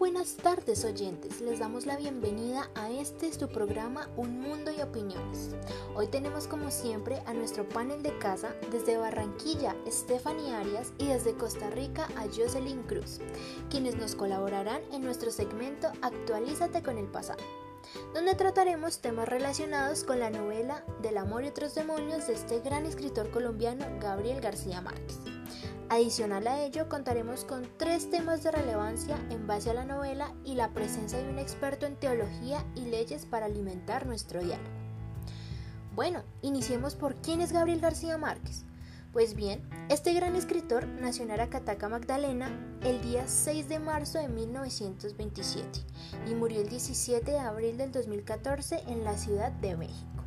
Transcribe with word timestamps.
buenas 0.00 0.36
tardes 0.36 0.86
oyentes, 0.86 1.42
les 1.42 1.58
damos 1.58 1.84
la 1.84 1.98
bienvenida 1.98 2.70
a 2.74 2.90
este 2.90 3.30
su 3.34 3.48
programa 3.48 4.08
Un 4.16 4.40
Mundo 4.40 4.70
y 4.72 4.80
Opiniones. 4.80 5.50
Hoy 5.94 6.06
tenemos 6.06 6.46
como 6.46 6.70
siempre 6.70 7.20
a 7.26 7.34
nuestro 7.34 7.68
panel 7.68 8.02
de 8.02 8.16
casa 8.16 8.54
desde 8.72 8.96
Barranquilla, 8.96 9.76
Stephanie 9.86 10.54
Arias 10.54 10.94
y 10.96 11.08
desde 11.08 11.34
Costa 11.34 11.68
Rica 11.68 12.08
a 12.16 12.22
Jocelyn 12.34 12.82
Cruz, 12.84 13.20
quienes 13.68 13.94
nos 13.96 14.14
colaborarán 14.14 14.80
en 14.90 15.02
nuestro 15.02 15.30
segmento 15.30 15.92
Actualízate 16.00 16.82
con 16.82 16.96
el 16.96 17.06
pasado 17.06 17.44
donde 18.14 18.34
trataremos 18.34 19.00
temas 19.00 19.28
relacionados 19.28 20.04
con 20.04 20.20
la 20.20 20.30
novela 20.30 20.84
Del 21.02 21.18
amor 21.18 21.44
y 21.44 21.48
otros 21.48 21.74
demonios 21.74 22.26
de 22.26 22.34
este 22.34 22.60
gran 22.60 22.86
escritor 22.86 23.30
colombiano 23.30 23.84
Gabriel 24.00 24.40
García 24.40 24.80
Márquez. 24.80 25.39
Adicional 25.90 26.46
a 26.46 26.62
ello, 26.62 26.88
contaremos 26.88 27.44
con 27.44 27.68
tres 27.76 28.10
temas 28.10 28.44
de 28.44 28.52
relevancia 28.52 29.16
en 29.28 29.48
base 29.48 29.70
a 29.70 29.74
la 29.74 29.84
novela 29.84 30.32
y 30.44 30.54
la 30.54 30.72
presencia 30.72 31.18
de 31.18 31.28
un 31.28 31.40
experto 31.40 31.84
en 31.84 31.96
teología 31.96 32.64
y 32.76 32.82
leyes 32.82 33.26
para 33.26 33.46
alimentar 33.46 34.06
nuestro 34.06 34.38
diálogo. 34.38 34.70
Bueno, 35.96 36.22
iniciemos 36.42 36.94
por 36.94 37.16
quién 37.16 37.40
es 37.40 37.50
Gabriel 37.50 37.80
García 37.80 38.16
Márquez. 38.18 38.64
Pues 39.12 39.34
bien, 39.34 39.68
este 39.88 40.14
gran 40.14 40.36
escritor 40.36 40.86
nació 40.86 41.24
en 41.24 41.32
Aracataca, 41.32 41.88
Magdalena, 41.88 42.78
el 42.84 43.02
día 43.02 43.26
6 43.26 43.68
de 43.68 43.80
marzo 43.80 44.20
de 44.20 44.28
1927 44.28 45.80
y 46.30 46.34
murió 46.36 46.60
el 46.60 46.68
17 46.68 47.28
de 47.28 47.38
abril 47.40 47.76
del 47.76 47.90
2014 47.90 48.84
en 48.86 49.02
la 49.02 49.18
Ciudad 49.18 49.50
de 49.50 49.76
México. 49.76 50.19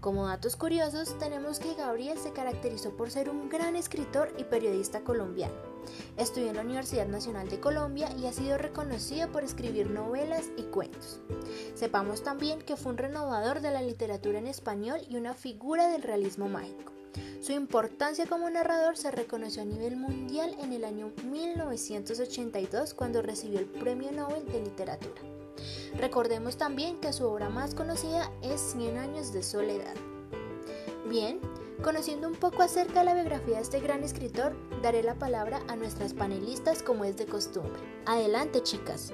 Como 0.00 0.28
datos 0.28 0.54
curiosos, 0.54 1.18
tenemos 1.18 1.58
que 1.58 1.74
Gabriel 1.74 2.18
se 2.18 2.32
caracterizó 2.32 2.96
por 2.96 3.10
ser 3.10 3.28
un 3.28 3.48
gran 3.48 3.74
escritor 3.74 4.32
y 4.38 4.44
periodista 4.44 5.00
colombiano. 5.00 5.54
Estudió 6.16 6.50
en 6.50 6.56
la 6.56 6.62
Universidad 6.62 7.08
Nacional 7.08 7.48
de 7.48 7.58
Colombia 7.58 8.08
y 8.16 8.26
ha 8.26 8.32
sido 8.32 8.58
reconocido 8.58 9.32
por 9.32 9.42
escribir 9.42 9.90
novelas 9.90 10.50
y 10.56 10.62
cuentos. 10.64 11.20
Sepamos 11.74 12.22
también 12.22 12.60
que 12.60 12.76
fue 12.76 12.92
un 12.92 12.98
renovador 12.98 13.60
de 13.60 13.72
la 13.72 13.82
literatura 13.82 14.38
en 14.38 14.46
español 14.46 15.00
y 15.08 15.16
una 15.16 15.34
figura 15.34 15.88
del 15.88 16.02
realismo 16.02 16.48
mágico. 16.48 16.92
Su 17.40 17.50
importancia 17.52 18.26
como 18.26 18.48
narrador 18.50 18.96
se 18.96 19.10
reconoció 19.10 19.62
a 19.62 19.64
nivel 19.64 19.96
mundial 19.96 20.54
en 20.60 20.72
el 20.72 20.84
año 20.84 21.10
1982 21.24 22.94
cuando 22.94 23.22
recibió 23.22 23.58
el 23.58 23.66
Premio 23.66 24.12
Nobel 24.12 24.44
de 24.46 24.62
Literatura. 24.62 25.37
Recordemos 25.98 26.56
también 26.56 26.98
que 27.00 27.12
su 27.12 27.26
obra 27.26 27.48
más 27.48 27.74
conocida 27.74 28.30
es 28.42 28.60
Cien 28.60 28.98
años 28.98 29.32
de 29.32 29.42
soledad. 29.42 29.94
Bien, 31.08 31.40
conociendo 31.82 32.28
un 32.28 32.34
poco 32.34 32.62
acerca 32.62 33.00
de 33.00 33.06
la 33.06 33.14
biografía 33.14 33.56
de 33.56 33.62
este 33.62 33.80
gran 33.80 34.04
escritor, 34.04 34.56
daré 34.82 35.02
la 35.02 35.14
palabra 35.14 35.60
a 35.68 35.76
nuestras 35.76 36.12
panelistas 36.12 36.82
como 36.82 37.04
es 37.04 37.16
de 37.16 37.26
costumbre. 37.26 37.80
Adelante 38.06 38.62
chicas. 38.62 39.12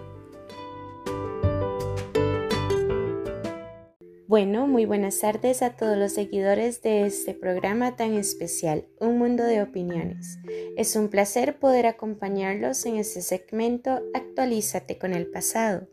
Bueno, 4.27 4.67
muy 4.67 4.85
buenas 4.85 5.21
tardes 5.21 5.63
a 5.63 5.77
todos 5.77 5.97
los 5.97 6.13
seguidores 6.13 6.83
de 6.83 7.07
este 7.07 7.35
programa 7.35 7.95
tan 7.95 8.15
especial, 8.15 8.85
Un 8.99 9.19
Mundo 9.19 9.45
de 9.45 9.63
Opiniones. 9.63 10.39
Es 10.77 10.97
un 10.97 11.09
placer 11.09 11.61
poder 11.61 11.87
acompañarlos 11.87 12.85
en 12.87 12.97
este 12.97 13.23
segmento 13.23 14.01
Actualízate 14.13 14.99
con 14.99 15.13
el 15.13 15.29
pasado. 15.29 15.87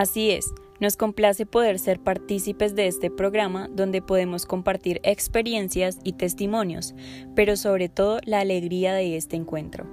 Así 0.00 0.30
es, 0.30 0.54
nos 0.80 0.96
complace 0.96 1.44
poder 1.44 1.78
ser 1.78 2.00
partícipes 2.00 2.74
de 2.74 2.86
este 2.86 3.10
programa 3.10 3.68
donde 3.70 4.00
podemos 4.00 4.46
compartir 4.46 4.98
experiencias 5.02 5.98
y 6.04 6.14
testimonios, 6.14 6.94
pero 7.36 7.54
sobre 7.54 7.90
todo 7.90 8.18
la 8.24 8.40
alegría 8.40 8.94
de 8.94 9.18
este 9.18 9.36
encuentro. 9.36 9.84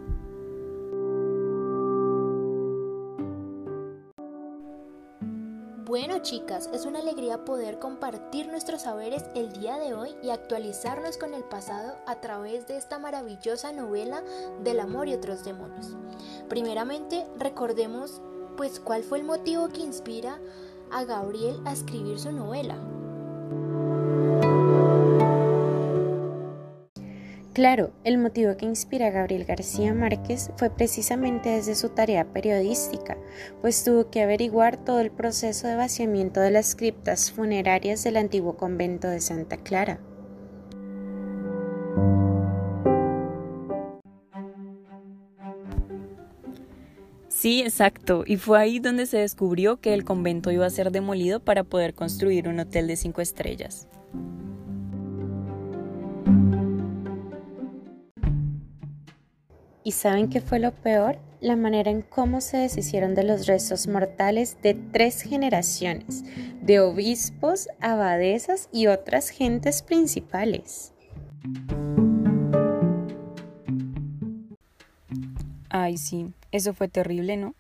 Bueno 5.86 6.20
chicas, 6.22 6.70
es 6.74 6.86
una 6.86 7.00
alegría 7.00 7.44
poder 7.44 7.78
compartir 7.80 8.48
nuestros 8.48 8.84
saberes 8.84 9.26
el 9.36 9.52
día 9.52 9.78
de 9.78 9.94
hoy 9.94 10.12
y 10.24 10.30
actualizarnos 10.30 11.18
con 11.18 11.34
el 11.34 11.44
pasado 11.44 11.98
a 12.08 12.22
través 12.22 12.66
de 12.68 12.78
esta 12.78 12.98
maravillosa 12.98 13.74
novela 13.74 14.24
del 14.64 14.80
amor 14.80 15.10
y 15.10 15.16
otros 15.16 15.44
demonios. 15.44 15.98
Primeramente, 16.48 17.26
recordemos 17.38 18.22
pues 18.58 18.82
cuál 18.82 19.04
fue 19.04 19.20
el 19.20 19.24
motivo 19.24 19.70
que 19.70 19.82
inspira 19.82 20.40
a 20.92 21.06
Gabriel 21.06 21.62
a 21.66 21.72
escribir 21.72 22.20
su 22.20 22.32
novela. 22.32 22.76
Claro, 27.54 27.90
el 28.04 28.20
motivo 28.20 28.56
que 28.56 28.68
inspira 28.68 29.08
a 29.08 29.10
Gabriel 29.10 29.44
García 29.44 29.92
Márquez 29.92 30.52
fue 30.58 30.70
precisamente 30.70 31.50
desde 31.50 31.74
su 31.74 31.90
tarea 31.90 32.26
periodística, 32.26 33.18
pues 33.62 33.84
tuvo 33.84 34.12
que 34.12 34.22
averiguar 34.22 34.78
todo 34.78 35.00
el 35.00 35.10
proceso 35.10 35.68
de 35.68 35.76
vaciamiento 35.76 36.40
de 36.40 36.52
las 36.52 36.76
criptas 36.76 37.32
funerarias 37.32 38.04
del 38.04 38.18
antiguo 38.18 38.58
convento 38.58 39.08
de 39.08 39.22
Santa 39.22 39.58
Clara. 39.58 40.00
Sí, 47.48 47.62
exacto, 47.62 48.26
y 48.28 48.36
fue 48.36 48.60
ahí 48.60 48.80
donde 48.80 49.06
se 49.06 49.20
descubrió 49.20 49.80
que 49.80 49.94
el 49.94 50.04
convento 50.04 50.52
iba 50.52 50.66
a 50.66 50.70
ser 50.70 50.92
demolido 50.92 51.40
para 51.40 51.64
poder 51.64 51.94
construir 51.94 52.50
un 52.50 52.60
hotel 52.60 52.88
de 52.88 52.98
cinco 52.98 53.22
estrellas. 53.22 53.88
¿Y 59.82 59.94
saben 59.94 60.28
qué 60.28 60.42
fue 60.42 60.60
lo 60.60 60.74
peor? 60.74 61.20
La 61.40 61.56
manera 61.56 61.90
en 61.90 62.02
cómo 62.02 62.42
se 62.42 62.58
deshicieron 62.58 63.16
de 63.16 63.24
los 63.24 63.48
restos 63.48 63.88
mortales 63.88 64.58
de 64.62 64.74
tres 64.74 65.22
generaciones, 65.22 66.26
de 66.62 66.82
obispos, 66.82 67.70
abadesas 67.80 68.68
y 68.74 68.88
otras 68.88 69.30
gentes 69.30 69.84
principales. 69.84 70.92
Ay, 75.88 75.98
sí, 75.98 76.34
eso 76.52 76.74
fue 76.74 76.90
terrible, 76.90 77.38
¿no? 77.38 77.56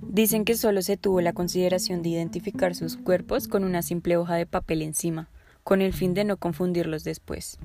Dicen 0.00 0.46
que 0.46 0.56
solo 0.56 0.80
se 0.80 0.96
tuvo 0.96 1.20
la 1.20 1.34
consideración 1.34 2.00
de 2.00 2.08
identificar 2.08 2.74
sus 2.74 2.96
cuerpos 2.96 3.48
con 3.48 3.64
una 3.64 3.82
simple 3.82 4.16
hoja 4.16 4.36
de 4.36 4.46
papel 4.46 4.80
encima, 4.80 5.28
con 5.62 5.82
el 5.82 5.92
fin 5.92 6.14
de 6.14 6.24
no 6.24 6.38
confundirlos 6.38 7.04
después. 7.04 7.58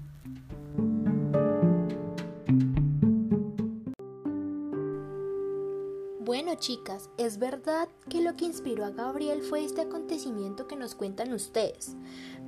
Bueno 6.19 6.55
chicas, 6.55 7.09
es 7.17 7.39
verdad 7.39 7.87
que 8.09 8.21
lo 8.21 8.35
que 8.35 8.43
inspiró 8.43 8.83
a 8.83 8.89
Gabriel 8.89 9.43
fue 9.43 9.63
este 9.63 9.79
acontecimiento 9.79 10.67
que 10.67 10.75
nos 10.75 10.93
cuentan 10.93 11.31
ustedes, 11.31 11.95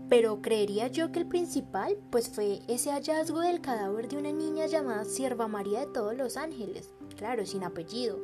pero 0.10 0.42
creería 0.42 0.88
yo 0.88 1.14
que 1.14 1.20
el 1.20 1.28
principal 1.28 1.98
pues 2.10 2.28
fue 2.28 2.60
ese 2.68 2.92
hallazgo 2.92 3.40
del 3.40 3.62
cadáver 3.62 4.10
de 4.10 4.18
una 4.18 4.34
niña 4.34 4.66
llamada 4.66 5.06
Sierva 5.06 5.48
María 5.48 5.80
de 5.80 5.88
todos 5.88 6.16
los 6.16 6.36
ángeles, 6.36 6.94
claro, 7.22 7.46
sin 7.46 7.64
apellido, 7.64 8.18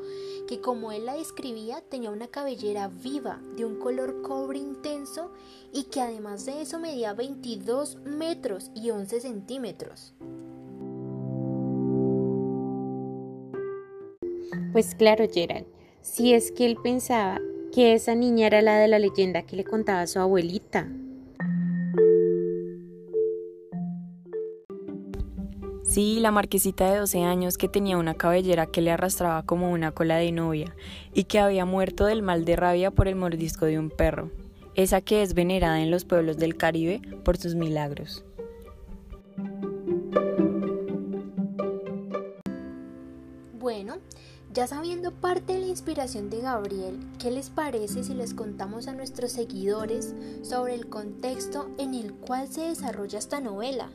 que 0.47 0.59
como 0.59 0.91
él 0.91 1.05
la 1.05 1.13
describía 1.13 1.81
tenía 1.87 2.09
una 2.09 2.29
cabellera 2.29 2.87
viva, 2.87 3.39
de 3.55 3.63
un 3.63 3.75
color 3.77 4.23
cobre 4.23 4.57
intenso 4.57 5.31
y 5.71 5.83
que 5.83 6.01
además 6.01 6.47
de 6.47 6.63
eso 6.63 6.79
medía 6.79 7.13
22 7.13 7.97
metros 7.97 8.71
y 8.73 8.89
11 8.89 9.21
centímetros. 9.21 10.15
Pues 14.73 14.95
claro, 14.95 15.25
Gerald, 15.31 15.67
si 16.01 16.33
es 16.33 16.51
que 16.51 16.65
él 16.65 16.77
pensaba 16.81 17.39
que 17.71 17.93
esa 17.93 18.15
niña 18.15 18.47
era 18.47 18.63
la 18.63 18.79
de 18.79 18.87
la 18.87 18.97
leyenda 18.97 19.43
que 19.43 19.57
le 19.57 19.63
contaba 19.63 20.07
su 20.07 20.17
abuelita. 20.17 20.89
Sí, 25.97 26.19
la 26.19 26.29
marquesita 26.29 26.91
de 26.91 26.99
12 26.99 27.23
años 27.23 27.57
que 27.57 27.67
tenía 27.67 27.97
una 27.97 28.13
cabellera 28.13 28.67
que 28.67 28.81
le 28.81 28.91
arrastraba 28.91 29.41
como 29.41 29.71
una 29.71 29.91
cola 29.91 30.17
de 30.17 30.31
novia 30.31 30.75
y 31.11 31.23
que 31.23 31.39
había 31.39 31.65
muerto 31.65 32.05
del 32.05 32.21
mal 32.21 32.45
de 32.45 32.55
rabia 32.55 32.91
por 32.91 33.07
el 33.07 33.15
mordisco 33.15 33.65
de 33.65 33.79
un 33.79 33.89
perro. 33.89 34.29
Esa 34.75 35.01
que 35.01 35.23
es 35.23 35.33
venerada 35.33 35.81
en 35.81 35.89
los 35.89 36.05
pueblos 36.05 36.37
del 36.37 36.55
Caribe 36.55 37.01
por 37.23 37.37
sus 37.37 37.55
milagros. 37.55 38.23
Bueno, 43.57 43.95
ya 44.53 44.67
sabiendo 44.67 45.11
parte 45.13 45.53
de 45.53 45.61
la 45.61 45.67
inspiración 45.67 46.29
de 46.29 46.41
Gabriel, 46.41 46.99
¿qué 47.17 47.31
les 47.31 47.49
parece 47.49 48.03
si 48.03 48.13
les 48.13 48.35
contamos 48.35 48.87
a 48.87 48.93
nuestros 48.93 49.31
seguidores 49.31 50.13
sobre 50.43 50.75
el 50.75 50.89
contexto 50.89 51.71
en 51.79 51.95
el 51.95 52.13
cual 52.13 52.49
se 52.49 52.61
desarrolla 52.61 53.17
esta 53.17 53.39
novela? 53.39 53.89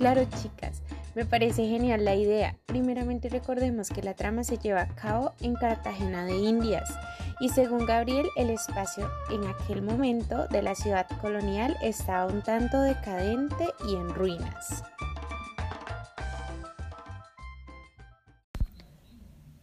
Claro, 0.00 0.26
chicas, 0.40 0.80
me 1.14 1.26
parece 1.26 1.68
genial 1.68 2.06
la 2.06 2.14
idea. 2.14 2.56
Primeramente 2.64 3.28
recordemos 3.28 3.90
que 3.90 4.02
la 4.02 4.14
trama 4.14 4.44
se 4.44 4.56
lleva 4.56 4.80
a 4.80 4.88
cabo 4.94 5.34
en 5.42 5.54
Cartagena 5.56 6.24
de 6.24 6.38
Indias 6.38 6.90
y 7.38 7.50
según 7.50 7.84
Gabriel 7.84 8.26
el 8.34 8.48
espacio 8.48 9.10
en 9.30 9.46
aquel 9.46 9.82
momento 9.82 10.48
de 10.48 10.62
la 10.62 10.74
ciudad 10.74 11.06
colonial 11.20 11.76
estaba 11.82 12.32
un 12.32 12.40
tanto 12.40 12.80
decadente 12.80 13.66
y 13.86 13.96
en 13.96 14.08
ruinas. 14.14 14.84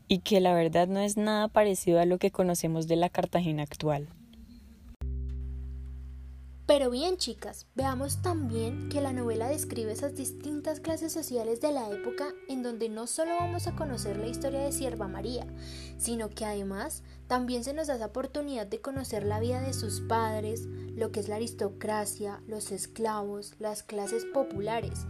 Y 0.07 0.19
que 0.19 0.39
la 0.39 0.53
verdad 0.53 0.87
no 0.87 0.99
es 0.99 1.17
nada 1.17 1.47
parecido 1.47 1.99
a 1.99 2.05
lo 2.05 2.19
que 2.19 2.29
conocemos 2.29 2.87
de 2.87 2.97
la 2.97 3.09
Cartagena 3.09 3.63
actual. 3.63 4.07
Pero 6.67 6.89
bien 6.89 7.15
chicas, 7.15 7.65
veamos 7.75 8.21
también 8.21 8.89
que 8.89 8.99
la 8.99 9.13
novela 9.13 9.47
describe 9.47 9.93
esas 9.93 10.15
distintas 10.15 10.81
clases 10.81 11.13
sociales 11.13 11.61
de 11.61 11.71
la 11.71 11.89
época 11.89 12.33
en 12.49 12.61
donde 12.61 12.89
no 12.89 13.07
solo 13.07 13.35
vamos 13.39 13.67
a 13.67 13.75
conocer 13.77 14.17
la 14.17 14.27
historia 14.27 14.59
de 14.59 14.73
Sierva 14.73 15.07
María, 15.07 15.47
sino 15.97 16.27
que 16.29 16.43
además 16.43 17.03
también 17.27 17.63
se 17.63 17.73
nos 17.73 17.87
da 17.87 17.95
esa 17.95 18.07
oportunidad 18.07 18.67
de 18.67 18.81
conocer 18.81 19.23
la 19.23 19.39
vida 19.39 19.61
de 19.61 19.71
sus 19.71 20.01
padres, 20.01 20.65
lo 20.93 21.13
que 21.13 21.21
es 21.21 21.29
la 21.29 21.37
aristocracia, 21.37 22.41
los 22.47 22.73
esclavos, 22.73 23.53
las 23.59 23.81
clases 23.81 24.25
populares 24.25 25.05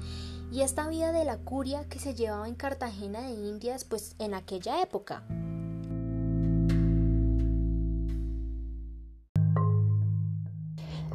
y 0.52 0.62
esta 0.62 0.88
vida 0.88 1.12
de 1.12 1.26
la 1.26 1.40
curia 1.40 1.90
que 1.90 1.98
se 1.98 2.14
llevaba 2.14 2.48
en 2.48 2.54
Cartagena 2.54 3.22
de 3.22 3.32
Indias 3.32 3.84
pues 3.84 4.16
en 4.20 4.36
aquella 4.36 4.84
época. 4.84 5.24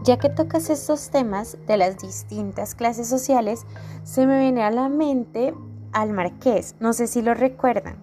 Ya 0.04 0.18
que 0.18 0.28
tocas 0.28 0.68
estos 0.68 1.10
temas 1.10 1.56
de 1.68 1.76
las 1.76 1.98
distintas 1.98 2.74
clases 2.74 3.06
sociales, 3.06 3.64
se 4.02 4.26
me 4.26 4.40
viene 4.40 4.64
a 4.64 4.70
la 4.72 4.88
mente 4.88 5.54
al 5.92 6.12
marqués, 6.12 6.74
no 6.80 6.92
sé 6.92 7.06
si 7.06 7.22
lo 7.22 7.34
recuerdan. 7.34 7.96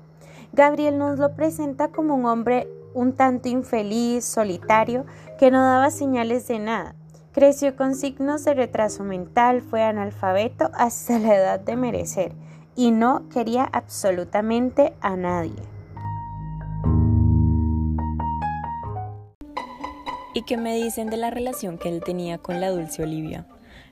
Gabriel 0.54 0.98
nos 0.98 1.20
lo 1.20 1.36
presenta 1.36 1.90
como 1.90 2.16
un 2.16 2.26
hombre 2.26 2.70
un 2.94 3.14
tanto 3.14 3.50
infeliz, 3.50 4.24
solitario, 4.24 5.06
que 5.38 5.52
no 5.52 5.62
daba 5.62 5.92
señales 5.92 6.48
de 6.48 6.60
nada. 6.60 6.96
Creció 7.34 7.76
con 7.76 7.96
signos 7.96 8.46
de 8.46 8.54
retraso 8.54 9.04
mental, 9.04 9.62
fue 9.62 9.84
analfabeto 9.84 10.72
hasta 10.74 11.20
la 11.20 11.36
edad 11.36 11.60
de 11.60 11.76
merecer 11.76 12.34
y 12.76 12.92
no 12.92 13.28
quería 13.30 13.66
absolutamente 13.66 14.94
a 15.02 15.18
nadie. 15.18 15.79
¿Y 20.40 20.44
qué 20.44 20.56
me 20.56 20.74
dicen 20.82 21.10
de 21.10 21.18
la 21.18 21.32
relación 21.32 21.78
que 21.78 21.90
él 21.90 22.02
tenía 22.02 22.38
con 22.38 22.62
la 22.62 22.70
dulce 22.70 23.04
Olivia, 23.04 23.46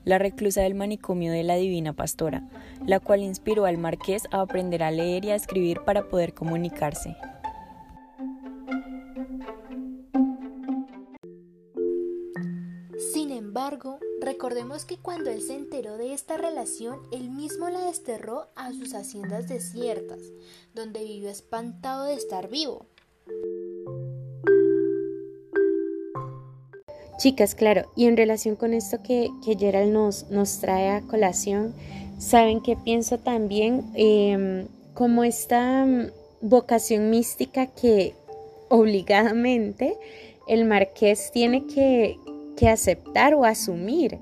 la 0.05 0.17
reclusa 0.17 0.61
del 0.61 0.75
manicomio 0.75 1.29
de 1.29 1.43
la 1.43 1.57
Divina 1.57 1.91
Pastora, 1.91 2.47
la 2.85 3.01
cual 3.01 3.21
inspiró 3.21 3.65
al 3.65 3.77
marqués 3.77 4.23
a 4.31 4.39
aprender 4.39 4.81
a 4.81 4.89
leer 4.89 5.25
y 5.25 5.31
a 5.31 5.35
escribir 5.35 5.81
para 5.81 6.07
poder 6.07 6.33
comunicarse? 6.33 7.17
Sin 13.11 13.31
embargo, 13.31 13.99
recordemos 14.21 14.85
que 14.85 14.95
cuando 14.95 15.29
él 15.29 15.41
se 15.41 15.57
enteró 15.57 15.97
de 15.97 16.13
esta 16.13 16.37
relación, 16.37 17.01
él 17.11 17.29
mismo 17.29 17.67
la 17.67 17.81
desterró 17.81 18.47
a 18.55 18.71
sus 18.71 18.93
haciendas 18.93 19.49
desiertas, 19.49 20.21
donde 20.73 21.03
vivió 21.03 21.29
espantado 21.29 22.05
de 22.05 22.13
estar 22.13 22.47
vivo. 22.47 22.85
Chicas, 27.17 27.55
claro, 27.55 27.91
y 27.95 28.05
en 28.05 28.15
relación 28.15 28.55
con 28.55 28.73
esto 28.75 29.01
que, 29.01 29.29
que 29.43 29.57
Gerald 29.57 29.91
nos, 29.91 30.29
nos 30.29 30.59
trae 30.59 30.89
a 30.89 31.01
colación, 31.01 31.73
saben 32.19 32.61
que 32.61 32.75
pienso 32.75 33.17
también 33.17 33.85
em, 33.95 34.67
como 34.93 35.23
esta 35.23 35.85
mm, 35.85 36.11
vocación 36.41 37.09
mística 37.09 37.67
que 37.67 38.13
obligadamente 38.69 39.97
el 40.47 40.65
marqués 40.65 41.31
tiene 41.31 41.65
que, 41.65 42.17
que 42.55 42.69
aceptar 42.69 43.33
o 43.33 43.45
asumir. 43.45 44.19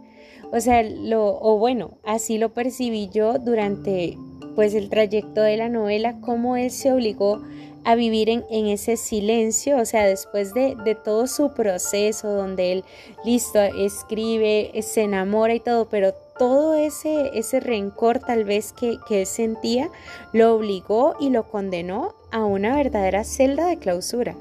O 0.54 0.62
sea, 0.62 0.82
lo, 0.84 1.38
o 1.42 1.58
bueno, 1.58 1.98
así 2.06 2.38
lo 2.38 2.54
percibí 2.54 3.10
yo 3.10 3.40
durante 3.40 4.18
pues 4.56 4.74
el 4.74 4.90
trayecto 4.90 5.42
de 5.42 5.58
la 5.58 5.68
novela, 5.68 6.22
cómo 6.22 6.56
él 6.56 6.72
se 6.72 6.94
obligó 6.94 7.42
a 7.86 7.96
vivir 7.96 8.30
en, 8.30 8.44
ese 8.50 8.98
silencio, 8.98 9.78
o 9.78 9.86
sea, 9.86 10.06
después 10.06 10.54
de, 10.54 10.98
todo 11.04 11.28
su 11.28 11.54
proceso 11.54 12.30
donde 12.30 12.72
él, 12.72 12.84
listo, 13.24 13.60
escribe, 13.62 14.72
se 14.82 15.04
enamora 15.04 15.54
y 15.54 15.60
todo, 15.60 15.88
pero 15.88 16.14
todo 16.38 16.74
ese, 16.74 17.38
ese 17.38 17.60
rencor 17.60 18.20
tal 18.20 18.44
vez 18.44 18.74
que, 18.74 18.98
que 19.08 19.22
él 19.22 19.28
sentía 19.28 19.90
lo 20.34 20.56
obligó 20.56 21.16
y 21.20 21.30
lo 21.30 21.48
condenó 21.48 22.16
a 22.32 22.44
una 22.44 22.76
verdadera 22.76 23.24
celda 23.24 23.68
de 23.68 23.78
clausura. 23.78 24.36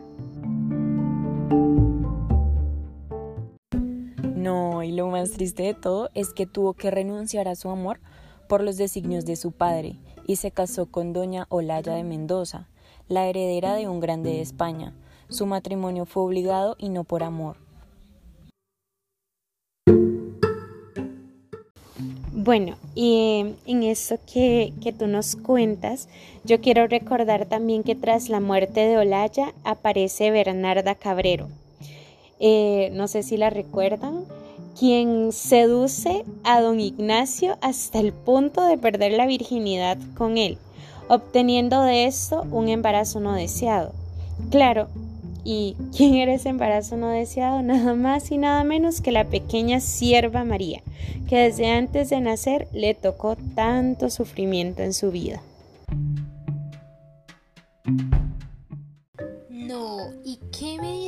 No, 4.34 4.82
y 4.82 4.92
lo 4.92 5.08
más 5.08 5.32
triste 5.32 5.62
de 5.64 5.74
todo 5.74 6.10
es 6.14 6.32
que 6.32 6.46
tuvo 6.46 6.72
que 6.72 6.90
renunciar 6.90 7.46
a 7.48 7.54
su 7.54 7.68
amor 7.68 8.00
por 8.48 8.62
los 8.62 8.76
designios 8.76 9.24
de 9.24 9.36
su 9.36 9.52
padre 9.52 9.96
y 10.26 10.36
se 10.36 10.50
casó 10.50 10.86
con 10.86 11.12
doña 11.12 11.46
Olaya 11.50 11.94
de 11.94 12.04
Mendoza, 12.04 12.68
la 13.08 13.26
heredera 13.26 13.74
de 13.74 13.88
un 13.88 14.00
grande 14.00 14.30
de 14.30 14.40
España. 14.40 14.92
Su 15.28 15.46
matrimonio 15.46 16.06
fue 16.06 16.22
obligado 16.22 16.76
y 16.78 16.88
no 16.88 17.04
por 17.04 17.22
amor. 17.22 17.56
Bueno, 22.32 22.76
y 22.94 23.54
en 23.64 23.82
eso 23.84 24.18
que, 24.30 24.74
que, 24.82 24.92
tú 24.92 25.06
nos 25.06 25.34
cuentas, 25.34 26.08
yo 26.44 26.60
quiero 26.60 26.86
recordar 26.86 27.46
también 27.46 27.82
que 27.82 27.94
tras 27.94 28.28
la 28.28 28.40
muerte 28.40 28.80
de 28.80 28.98
Olaya 28.98 29.54
aparece 29.64 30.30
Bernarda 30.30 30.94
Cabrero. 30.94 31.48
Eh, 32.40 32.90
no 32.92 33.08
sé 33.08 33.22
si 33.22 33.38
la 33.38 33.48
recuerdan, 33.48 34.24
quien 34.78 35.32
seduce 35.32 36.24
a 36.42 36.60
don 36.60 36.80
Ignacio 36.80 37.58
hasta 37.60 38.00
el 38.00 38.12
punto 38.12 38.64
de 38.64 38.78
perder 38.78 39.12
la 39.12 39.26
virginidad 39.26 39.98
con 40.16 40.38
él 40.38 40.58
obteniendo 41.08 41.82
de 41.82 42.06
esto 42.06 42.46
un 42.50 42.68
embarazo 42.68 43.20
no 43.20 43.34
deseado. 43.34 43.92
Claro, 44.50 44.88
¿y 45.44 45.76
quién 45.96 46.14
era 46.14 46.34
ese 46.34 46.48
embarazo 46.48 46.96
no 46.96 47.08
deseado? 47.08 47.62
Nada 47.62 47.94
más 47.94 48.30
y 48.30 48.38
nada 48.38 48.64
menos 48.64 49.00
que 49.00 49.12
la 49.12 49.24
pequeña 49.24 49.80
sierva 49.80 50.44
María, 50.44 50.82
que 51.28 51.36
desde 51.36 51.70
antes 51.70 52.10
de 52.10 52.20
nacer 52.20 52.68
le 52.72 52.94
tocó 52.94 53.36
tanto 53.54 54.10
sufrimiento 54.10 54.82
en 54.82 54.92
su 54.92 55.10
vida. 55.10 55.40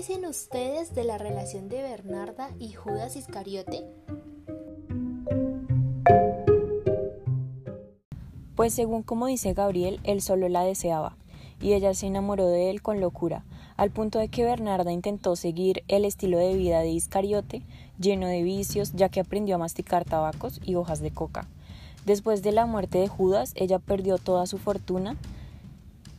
Dicen 0.07 0.25
ustedes 0.27 0.95
de 0.95 1.03
la 1.03 1.19
relación 1.19 1.69
de 1.69 1.83
Bernarda 1.83 2.51
y 2.61 2.75
Judas 2.75 3.17
Iscariote? 3.17 3.85
pues 8.55 8.73
según 8.73 9.03
como 9.03 9.27
dice 9.27 9.53
Gabriel, 9.53 9.99
él 10.05 10.23
solo 10.23 10.49
la 10.49 10.63
deseaba, 10.63 11.17
y 11.61 11.73
ella 11.73 11.93
se 11.93 12.07
enamoró 12.07 12.47
de 12.47 12.71
él 12.71 12.83
con 12.83 13.01
locura, 13.01 13.45
al 13.77 13.91
punto 13.91 14.21
de 14.21 14.29
que 14.29 14.45
Bernarda 14.45 14.93
intentó 14.93 15.35
seguir 15.35 15.83
el 15.89 16.05
estilo 16.05 16.39
de 16.39 16.55
vida 16.55 16.79
de 16.81 16.91
Iscariote, 16.91 17.65
lleno 17.99 18.29
de 18.29 18.45
vicios, 18.45 18.93
ya 18.93 19.09
que 19.09 19.19
aprendió 19.19 19.57
a 19.57 19.59
masticar 19.59 20.05
tabacos 20.05 20.61
y 20.65 20.77
hojas 20.77 21.01
de 21.01 21.11
coca. 21.11 21.49
Después 22.05 22.43
de 22.43 22.53
la 22.53 22.65
muerte 22.65 22.99
de 22.99 23.09
Judas, 23.09 23.53
ella 23.57 23.81
perdió 23.81 24.19
toda 24.19 24.47
su 24.47 24.59
fortuna 24.59 25.17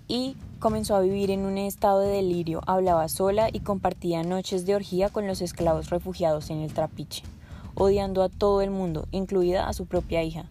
y 0.09 0.35
comenzó 0.57 0.95
a 0.95 1.01
vivir 1.01 1.31
en 1.31 1.45
un 1.45 1.57
estado 1.57 1.99
de 1.99 2.09
delirio, 2.09 2.61
hablaba 2.67 3.07
sola 3.07 3.49
y 3.51 3.61
compartía 3.61 4.23
noches 4.23 4.65
de 4.65 4.75
orgía 4.75 5.09
con 5.09 5.27
los 5.27 5.41
esclavos 5.41 5.89
refugiados 5.89 6.49
en 6.49 6.59
el 6.59 6.73
trapiche, 6.73 7.23
odiando 7.75 8.23
a 8.23 8.29
todo 8.29 8.61
el 8.61 8.71
mundo, 8.71 9.07
incluida 9.11 9.67
a 9.67 9.73
su 9.73 9.85
propia 9.85 10.23
hija 10.23 10.45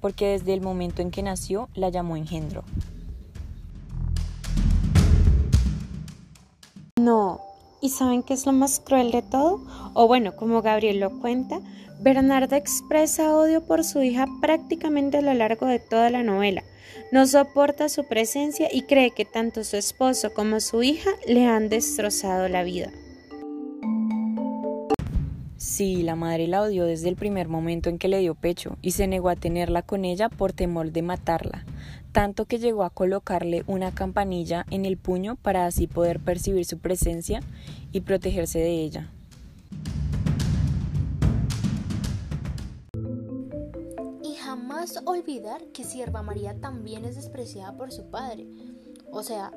porque 0.00 0.28
desde 0.28 0.54
el 0.54 0.60
momento 0.60 1.02
en 1.02 1.10
que 1.10 1.22
nació 1.22 1.68
la 1.74 1.90
llamó 1.90 2.16
engendro. 2.16 2.64
No, 6.98 7.40
¿y 7.80 7.90
saben 7.90 8.22
qué 8.22 8.34
es 8.34 8.46
lo 8.46 8.52
más 8.52 8.80
cruel 8.80 9.10
de 9.10 9.22
todo? 9.22 9.60
O 9.94 10.06
bueno, 10.06 10.36
como 10.36 10.62
Gabriel 10.62 11.00
lo 11.00 11.18
cuenta, 11.20 11.60
Bernarda 12.00 12.56
expresa 12.56 13.34
odio 13.34 13.62
por 13.62 13.84
su 13.84 14.02
hija 14.02 14.26
prácticamente 14.40 15.18
a 15.18 15.22
lo 15.22 15.34
largo 15.34 15.66
de 15.66 15.78
toda 15.78 16.10
la 16.10 16.22
novela. 16.22 16.62
No 17.12 17.26
soporta 17.26 17.88
su 17.88 18.04
presencia 18.04 18.68
y 18.72 18.82
cree 18.82 19.10
que 19.10 19.24
tanto 19.24 19.64
su 19.64 19.76
esposo 19.76 20.32
como 20.32 20.60
su 20.60 20.84
hija 20.84 21.10
le 21.26 21.44
han 21.46 21.68
destrozado 21.68 22.48
la 22.48 22.62
vida. 22.62 22.92
Sí, 25.56 26.04
la 26.04 26.14
madre 26.14 26.46
la 26.46 26.62
odió 26.62 26.84
desde 26.84 27.08
el 27.08 27.16
primer 27.16 27.48
momento 27.48 27.90
en 27.90 27.98
que 27.98 28.06
le 28.06 28.20
dio 28.20 28.36
pecho 28.36 28.76
y 28.80 28.92
se 28.92 29.08
negó 29.08 29.28
a 29.28 29.34
tenerla 29.34 29.82
con 29.82 30.04
ella 30.04 30.28
por 30.28 30.52
temor 30.52 30.92
de 30.92 31.02
matarla, 31.02 31.64
tanto 32.12 32.44
que 32.44 32.60
llegó 32.60 32.84
a 32.84 32.90
colocarle 32.90 33.64
una 33.66 33.92
campanilla 33.92 34.64
en 34.70 34.84
el 34.84 34.96
puño 34.96 35.34
para 35.34 35.66
así 35.66 35.88
poder 35.88 36.20
percibir 36.20 36.64
su 36.64 36.78
presencia 36.78 37.40
y 37.90 38.02
protegerse 38.02 38.60
de 38.60 38.70
ella. 38.70 39.10
Jamás 44.50 44.98
olvidar 45.06 45.62
que 45.66 45.84
Sierva 45.84 46.22
María 46.22 46.60
también 46.60 47.04
es 47.04 47.14
despreciada 47.14 47.76
por 47.76 47.92
su 47.92 48.10
padre. 48.10 48.48
O 49.12 49.22
sea, 49.22 49.52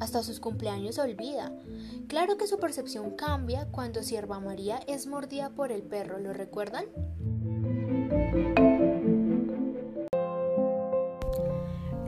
hasta 0.00 0.22
sus 0.22 0.40
cumpleaños 0.40 0.98
olvida. 0.98 1.52
Claro 2.08 2.38
que 2.38 2.46
su 2.46 2.58
percepción 2.58 3.10
cambia 3.10 3.66
cuando 3.70 4.02
Sierva 4.02 4.40
María 4.40 4.80
es 4.86 5.06
mordida 5.06 5.50
por 5.50 5.70
el 5.70 5.82
perro, 5.82 6.18
¿lo 6.18 6.32
recuerdan? 6.32 6.86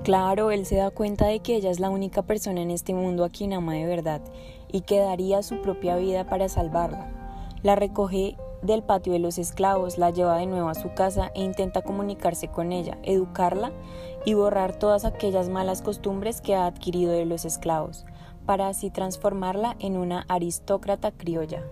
Claro, 0.03 0.51
él 0.51 0.65
se 0.65 0.77
da 0.77 0.91
cuenta 0.91 1.27
de 1.27 1.41
que 1.41 1.57
ella 1.57 1.71
es 1.71 1.79
la 1.79 1.91
única 1.91 2.23
persona 2.23 2.63
en 2.63 2.71
este 2.71 2.95
mundo 2.95 3.25
a 3.25 3.29
quien 3.29 3.53
ama 3.53 3.75
de 3.75 3.85
verdad 3.85 4.23
y 4.73 4.81
que 4.81 4.99
daría 4.99 5.43
su 5.43 5.61
propia 5.61 5.97
vida 5.97 6.25
para 6.25 6.49
salvarla. 6.49 7.11
La 7.63 7.77
recoge 7.77 8.39
del 8.65 8.83
patio 8.83 9.13
de 9.13 9.19
los 9.19 9.39
esclavos, 9.39 9.99
la 9.99 10.11
lleva 10.11 10.39
de 10.39 10.47
nuevo 10.47 10.69
a 10.69 10.75
su 10.75 10.93
casa 10.95 11.31
e 11.35 11.43
intenta 11.43 11.83
comunicarse 11.83 12.49
con 12.49 12.73
ella, 12.73 12.99
educarla 13.03 13.73
y 14.25 14.35
borrar 14.35 14.79
todas 14.79 15.05
aquellas 15.05 15.49
malas 15.49 15.83
costumbres 15.83 16.41
que 16.41 16.55
ha 16.55 16.67
adquirido 16.67 17.13
de 17.13 17.27
los 17.27 17.45
esclavos, 17.45 18.07
para 18.47 18.69
así 18.69 18.91
transformarla 18.91 19.77
en 19.79 19.97
una 19.97 20.25
aristócrata 20.29 21.13
criolla. 21.13 21.63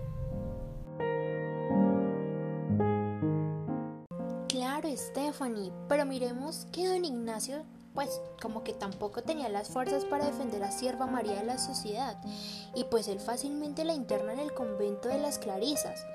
Claro, 4.47 4.87
Stephanie, 4.95 5.71
pero 5.89 6.05
miremos 6.05 6.67
que 6.71 6.87
don 6.87 7.03
Ignacio 7.03 7.63
pues 7.93 8.21
como 8.41 8.63
que 8.63 8.73
tampoco 8.73 9.21
tenía 9.21 9.49
las 9.49 9.69
fuerzas 9.69 10.05
para 10.05 10.25
defender 10.25 10.63
a 10.63 10.71
Sierva 10.71 11.05
María 11.05 11.35
de 11.35 11.45
la 11.45 11.57
sociedad, 11.57 12.17
y 12.75 12.85
pues 12.85 13.07
él 13.07 13.19
fácilmente 13.19 13.83
la 13.83 13.93
interna 13.93 14.33
en 14.33 14.39
el 14.39 14.53
convento 14.53 15.09
de 15.09 15.19
las 15.19 15.37
Clarisas. 15.37 16.05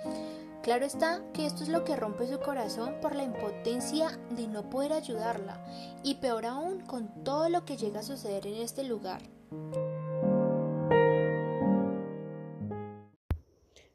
Claro 0.69 0.85
está 0.85 1.25
que 1.33 1.47
esto 1.47 1.63
es 1.63 1.71
lo 1.71 1.83
que 1.83 1.97
rompe 1.97 2.27
su 2.27 2.39
corazón 2.41 2.97
por 3.01 3.17
la 3.17 3.23
impotencia 3.23 4.21
de 4.37 4.49
no 4.49 4.69
poder 4.69 4.93
ayudarla, 4.93 5.65
y 6.05 6.17
peor 6.17 6.45
aún 6.45 6.81
con 6.83 7.25
todo 7.25 7.49
lo 7.49 7.65
que 7.65 7.79
llega 7.79 8.01
a 8.01 8.03
suceder 8.03 8.47
en 8.47 8.57
este 8.57 8.85
lugar. 8.85 9.23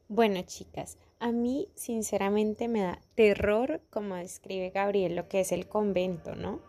Bueno, 0.08 0.42
chicas, 0.48 0.98
a 1.20 1.32
mí 1.32 1.70
sinceramente 1.76 2.68
me 2.68 2.82
da 2.82 3.00
terror 3.14 3.82
como 3.92 4.16
describe 4.16 4.72
Gabriel 4.72 5.16
lo 5.16 5.28
que 5.28 5.42
es 5.42 5.52
el 5.52 5.68
convento, 5.68 6.34
¿no? 6.34 6.60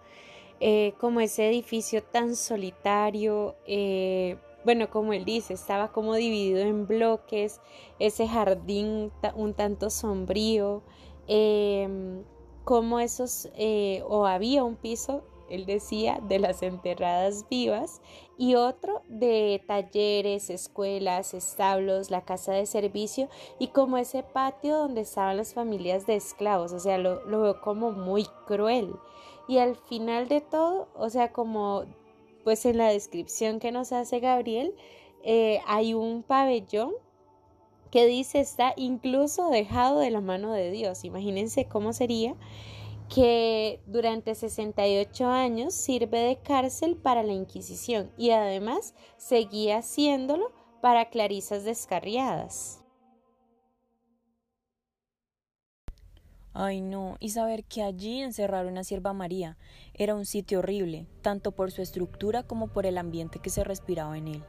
Eh, 0.60 0.92
como 1.00 1.20
ese 1.20 1.48
edificio 1.48 2.02
tan 2.02 2.36
solitario, 2.36 3.56
eh, 3.66 4.36
bueno, 4.64 4.90
como 4.90 5.12
él 5.12 5.24
dice, 5.24 5.54
estaba 5.54 5.92
como 5.92 6.14
dividido 6.14 6.60
en 6.60 6.86
bloques, 6.86 7.60
ese 7.98 8.26
jardín 8.26 9.12
un 9.34 9.54
tanto 9.54 9.90
sombrío, 9.90 10.82
em, 11.26 12.24
como 12.64 12.98
esos, 13.00 13.50
eh, 13.56 14.02
o 14.08 14.26
había 14.26 14.64
un 14.64 14.76
piso, 14.76 15.22
él 15.50 15.66
decía, 15.66 16.20
de 16.26 16.38
las 16.38 16.62
enterradas 16.62 17.46
vivas 17.50 18.00
y 18.38 18.54
otro 18.54 19.02
de 19.08 19.62
talleres, 19.66 20.48
escuelas, 20.48 21.34
establos, 21.34 22.10
la 22.10 22.24
casa 22.24 22.52
de 22.52 22.64
servicio 22.66 23.28
y 23.58 23.68
como 23.68 23.98
ese 23.98 24.22
patio 24.22 24.78
donde 24.78 25.02
estaban 25.02 25.36
las 25.36 25.52
familias 25.52 26.06
de 26.06 26.16
esclavos, 26.16 26.72
o 26.72 26.80
sea, 26.80 26.96
lo, 26.98 27.24
lo 27.26 27.42
veo 27.42 27.60
como 27.60 27.92
muy 27.92 28.24
cruel. 28.46 28.94
Y 29.46 29.58
al 29.58 29.76
final 29.76 30.28
de 30.28 30.40
todo, 30.40 30.88
o 30.96 31.10
sea, 31.10 31.30
como 31.30 31.84
pues 32.44 32.66
en 32.66 32.78
la 32.78 32.88
descripción 32.88 33.58
que 33.58 33.72
nos 33.72 33.92
hace 33.92 34.20
Gabriel, 34.20 34.74
eh, 35.22 35.60
hay 35.66 35.94
un 35.94 36.22
pabellón 36.22 36.92
que 37.90 38.06
dice 38.06 38.40
está 38.40 38.74
incluso 38.76 39.50
dejado 39.50 40.00
de 40.00 40.10
la 40.10 40.20
mano 40.20 40.52
de 40.52 40.70
Dios. 40.70 41.04
Imagínense 41.04 41.66
cómo 41.66 41.92
sería 41.92 42.36
que 43.08 43.80
durante 43.86 44.34
68 44.34 45.26
años 45.26 45.74
sirve 45.74 46.18
de 46.18 46.36
cárcel 46.36 46.96
para 46.96 47.22
la 47.22 47.32
Inquisición 47.32 48.10
y 48.16 48.30
además 48.30 48.94
seguía 49.16 49.78
haciéndolo 49.78 50.52
para 50.80 51.08
clarisas 51.10 51.64
descarriadas. 51.64 52.83
Ay 56.56 56.80
no, 56.80 57.16
y 57.18 57.30
saber 57.30 57.64
que 57.64 57.82
allí 57.82 58.20
encerraron 58.20 58.78
a 58.78 58.84
Sierva 58.84 59.12
María 59.12 59.56
era 59.92 60.14
un 60.14 60.24
sitio 60.24 60.60
horrible, 60.60 61.08
tanto 61.20 61.50
por 61.50 61.72
su 61.72 61.82
estructura 61.82 62.44
como 62.44 62.68
por 62.68 62.86
el 62.86 62.96
ambiente 62.96 63.40
que 63.40 63.50
se 63.50 63.64
respiraba 63.64 64.16
en 64.16 64.28
él. 64.28 64.44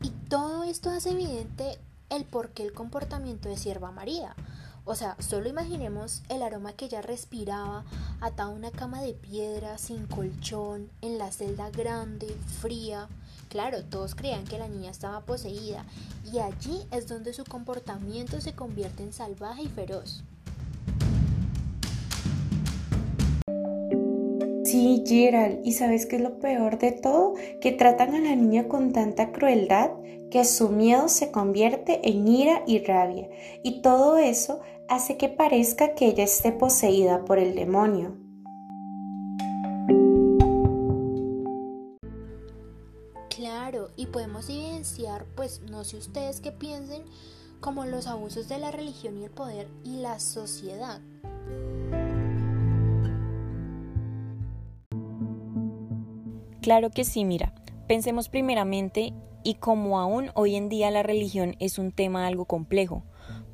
Y 0.00 0.10
todo 0.28 0.62
esto 0.62 0.90
hace 0.90 1.10
evidente 1.10 1.76
el 2.08 2.24
por 2.24 2.50
qué 2.50 2.62
el 2.62 2.72
comportamiento 2.72 3.48
de 3.48 3.56
Sierva 3.56 3.90
María. 3.90 4.36
O 4.84 4.94
sea, 4.94 5.16
solo 5.18 5.48
imaginemos 5.48 6.22
el 6.28 6.42
aroma 6.42 6.72
que 6.72 6.84
ella 6.84 7.02
respiraba 7.02 7.84
atada 8.20 8.50
a 8.50 8.54
una 8.54 8.70
cama 8.70 9.02
de 9.02 9.12
piedra, 9.12 9.76
sin 9.76 10.06
colchón, 10.06 10.88
en 11.02 11.18
la 11.18 11.32
celda 11.32 11.68
grande, 11.70 12.28
fría. 12.60 13.08
Claro, 13.48 13.82
todos 13.82 14.14
creían 14.14 14.44
que 14.44 14.58
la 14.58 14.68
niña 14.68 14.90
estaba 14.90 15.20
poseída 15.22 15.84
y 16.30 16.38
allí 16.38 16.82
es 16.90 17.08
donde 17.08 17.32
su 17.32 17.44
comportamiento 17.44 18.40
se 18.40 18.52
convierte 18.52 19.02
en 19.02 19.12
salvaje 19.12 19.62
y 19.62 19.68
feroz. 19.68 20.22
Sí, 24.64 25.02
Gerald, 25.06 25.60
¿y 25.64 25.72
sabes 25.72 26.04
qué 26.04 26.16
es 26.16 26.22
lo 26.22 26.38
peor 26.40 26.78
de 26.78 26.92
todo? 26.92 27.32
Que 27.62 27.72
tratan 27.72 28.14
a 28.14 28.20
la 28.20 28.36
niña 28.36 28.68
con 28.68 28.92
tanta 28.92 29.32
crueldad 29.32 29.92
que 30.30 30.44
su 30.44 30.68
miedo 30.68 31.08
se 31.08 31.30
convierte 31.30 32.06
en 32.06 32.28
ira 32.28 32.62
y 32.66 32.80
rabia, 32.80 33.30
y 33.62 33.80
todo 33.80 34.18
eso 34.18 34.60
hace 34.88 35.16
que 35.16 35.30
parezca 35.30 35.94
que 35.94 36.06
ella 36.06 36.24
esté 36.24 36.52
poseída 36.52 37.24
por 37.24 37.38
el 37.38 37.54
demonio. 37.54 38.27
Y 43.98 44.06
podemos 44.06 44.48
evidenciar, 44.48 45.26
pues 45.34 45.60
no 45.68 45.82
sé 45.82 45.96
ustedes 45.96 46.40
qué 46.40 46.52
piensen, 46.52 47.02
como 47.60 47.84
los 47.84 48.06
abusos 48.06 48.48
de 48.48 48.58
la 48.58 48.70
religión 48.70 49.18
y 49.18 49.24
el 49.24 49.30
poder 49.30 49.66
y 49.84 49.96
la 49.96 50.20
sociedad. 50.20 51.00
Claro 56.62 56.90
que 56.90 57.04
sí, 57.04 57.24
mira, 57.24 57.52
pensemos 57.88 58.28
primeramente 58.28 59.14
y 59.42 59.54
como 59.54 59.98
aún 59.98 60.30
hoy 60.34 60.54
en 60.54 60.68
día 60.68 60.92
la 60.92 61.02
religión 61.02 61.56
es 61.58 61.78
un 61.78 61.90
tema 61.90 62.28
algo 62.28 62.44
complejo. 62.44 63.02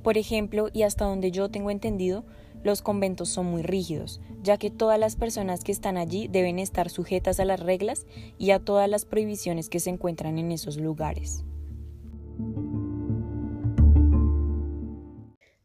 Por 0.02 0.18
ejemplo, 0.18 0.68
y 0.74 0.82
hasta 0.82 1.06
donde 1.06 1.30
yo 1.30 1.48
tengo 1.48 1.70
entendido, 1.70 2.26
los 2.64 2.82
conventos 2.82 3.28
son 3.28 3.46
muy 3.46 3.62
rígidos, 3.62 4.20
ya 4.42 4.56
que 4.56 4.70
todas 4.70 4.98
las 4.98 5.14
personas 5.14 5.62
que 5.62 5.70
están 5.70 5.96
allí 5.96 6.26
deben 6.26 6.58
estar 6.58 6.90
sujetas 6.90 7.38
a 7.38 7.44
las 7.44 7.60
reglas 7.60 8.06
y 8.38 8.50
a 8.50 8.58
todas 8.58 8.88
las 8.88 9.04
prohibiciones 9.04 9.68
que 9.68 9.78
se 9.78 9.90
encuentran 9.90 10.38
en 10.38 10.50
esos 10.50 10.78
lugares. 10.78 11.44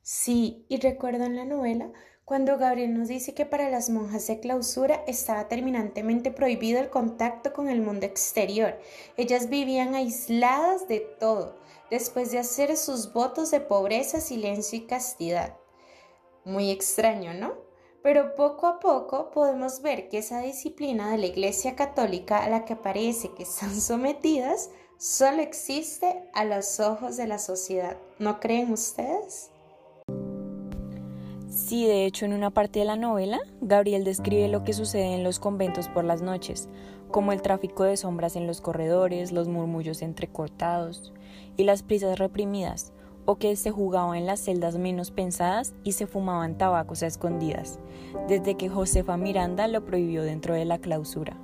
Sí, 0.02 0.66
y 0.68 0.78
recuerdo 0.78 1.24
en 1.24 1.36
la 1.36 1.46
novela 1.46 1.92
cuando 2.26 2.60
Gabriel 2.60 2.94
nos 2.94 3.08
dice 3.08 3.34
que 3.34 3.48
para 3.48 3.70
las 3.70 3.90
monjas 3.90 4.28
de 4.28 4.40
clausura 4.40 5.04
estaba 5.08 5.48
terminantemente 5.48 6.30
prohibido 6.30 6.80
el 6.80 6.90
contacto 6.90 7.54
con 7.54 7.70
el 7.70 7.82
mundo 7.82 8.06
exterior. 8.06 8.78
Ellas 9.18 9.50
vivían 9.50 9.96
aisladas 9.96 10.88
de 10.88 11.00
todo, 11.20 11.56
después 11.90 12.32
de 12.32 12.38
hacer 12.38 12.78
sus 12.78 13.14
votos 13.14 13.50
de 13.50 13.62
pobreza, 13.62 14.20
silencio 14.20 14.78
y 14.78 14.86
castidad. 14.86 15.58
Muy 16.50 16.72
extraño, 16.72 17.36
¿no? 17.36 17.54
Pero 18.02 18.34
poco 18.36 18.66
a 18.66 18.80
poco 18.80 19.30
podemos 19.30 19.84
ver 19.84 20.10
que 20.10 20.18
esa 20.18 20.42
disciplina 20.42 21.12
de 21.12 21.20
la 21.20 21.28
Iglesia 21.28 21.76
Católica 21.76 22.44
a 22.44 22.50
la 22.50 22.66
que 22.66 22.76
parece 22.76 23.30
que 23.36 23.44
están 23.44 23.76
sometidas 23.82 24.72
solo 24.98 25.44
existe 25.44 26.24
a 26.34 26.46
los 26.46 26.80
ojos 26.80 27.18
de 27.18 27.28
la 27.28 27.38
sociedad. 27.38 27.98
¿No 28.18 28.40
creen 28.40 28.72
ustedes? 28.72 29.52
Sí, 31.50 31.86
de 31.86 32.06
hecho 32.06 32.26
en 32.26 32.34
una 32.34 32.50
parte 32.50 32.80
de 32.80 32.86
la 32.86 32.96
novela, 32.96 33.40
Gabriel 33.62 34.04
describe 34.04 34.48
lo 34.48 34.64
que 34.64 34.74
sucede 34.74 35.14
en 35.14 35.24
los 35.24 35.40
conventos 35.40 35.88
por 35.88 36.04
las 36.04 36.24
noches, 36.24 36.68
como 37.12 37.32
el 37.32 37.44
tráfico 37.44 37.84
de 37.84 37.96
sombras 37.96 38.36
en 38.36 38.48
los 38.48 38.60
corredores, 38.60 39.32
los 39.32 39.48
murmullos 39.48 40.02
entrecortados 40.02 41.14
y 41.58 41.64
las 41.64 41.84
prisas 41.84 42.18
reprimidas, 42.18 42.92
o 43.30 43.38
que 43.38 43.56
se 43.56 43.70
jugaba 43.70 44.18
en 44.18 44.26
las 44.26 44.40
celdas 44.40 44.80
menos 44.80 45.12
pensadas 45.12 45.76
y 45.84 45.92
se 45.92 46.08
fumaban 46.08 46.58
tabacos 46.58 47.04
a 47.04 47.06
escondidas, 47.06 47.78
desde 48.28 48.58
que 48.58 48.70
Josefa 48.70 49.18
Miranda 49.18 49.68
lo 49.68 49.86
prohibió 49.86 50.24
dentro 50.24 50.56
de 50.56 50.66
la 50.66 50.80
clausura. 50.80 51.38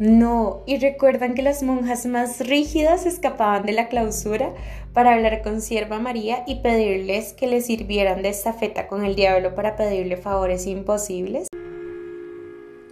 No, 0.00 0.64
y 0.66 0.78
recuerdan 0.78 1.34
que 1.34 1.42
las 1.42 1.62
monjas 1.62 2.04
más 2.04 2.40
rígidas 2.40 3.06
escapaban 3.06 3.64
de 3.64 3.72
la 3.72 3.88
clausura 3.88 4.52
para 4.92 5.14
hablar 5.14 5.40
con 5.42 5.60
Sierva 5.60 6.00
María 6.00 6.42
y 6.48 6.62
pedirles 6.62 7.32
que 7.32 7.46
le 7.46 7.60
sirvieran 7.60 8.22
de 8.22 8.30
estafeta 8.30 8.88
con 8.88 9.04
el 9.04 9.14
diablo 9.14 9.54
para 9.54 9.76
pedirle 9.76 10.16
favores 10.16 10.66
imposibles. 10.66 11.46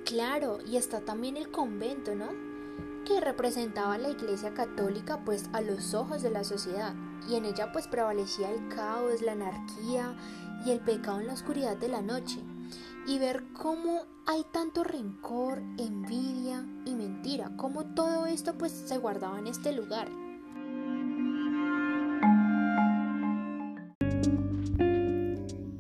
Claro, 0.05 0.59
y 0.65 0.77
está 0.77 1.01
también 1.01 1.37
el 1.37 1.51
convento, 1.51 2.15
¿no? 2.15 2.48
Que 3.09 3.21
representaba 3.21 3.97
la 3.97 4.11
Iglesia 4.11 4.53
Católica 4.53 5.25
pues 5.25 5.49
a 5.55 5.63
los 5.63 5.95
ojos 5.95 6.21
de 6.21 6.29
la 6.29 6.45
sociedad 6.45 6.95
y 7.27 7.37
en 7.37 7.47
ella 7.47 7.73
pues 7.73 7.89
prevalecía 7.89 8.51
el 8.51 8.69
caos, 8.69 9.23
la 9.23 9.33
anarquía 9.33 10.15
y 10.67 10.73
el 10.73 10.81
pecado 10.81 11.21
en 11.21 11.29
la 11.29 11.33
oscuridad 11.33 11.79
de 11.79 11.89
la 11.89 12.03
noche 12.03 12.39
y 13.07 13.19
ver 13.19 13.45
cómo 13.55 14.03
hay 14.27 14.45
tanto 14.53 14.85
rencor, 14.85 15.63
envidia 15.79 16.67
y 16.85 16.95
mentira, 16.95 17.51
cómo 17.57 17.95
todo 17.95 18.27
esto 18.27 18.53
pues 18.59 18.73
se 18.73 18.99
guardaba 18.99 19.39
en 19.39 19.47
este 19.47 19.73
lugar. 19.73 20.11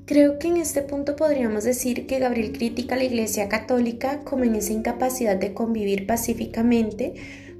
Creo 0.08 0.38
que 0.38 0.48
en 0.48 0.56
este 0.56 0.80
punto 0.80 1.16
podríamos 1.16 1.64
decir 1.64 2.06
que 2.06 2.18
Gabriel 2.18 2.52
critica 2.52 2.94
a 2.94 2.98
la 2.98 3.04
Iglesia 3.04 3.50
Católica 3.50 4.20
como 4.24 4.44
en 4.44 4.54
esa 4.54 4.72
incapacidad 4.72 5.36
de 5.36 5.52
convivir 5.52 6.06
pacíficamente 6.06 7.12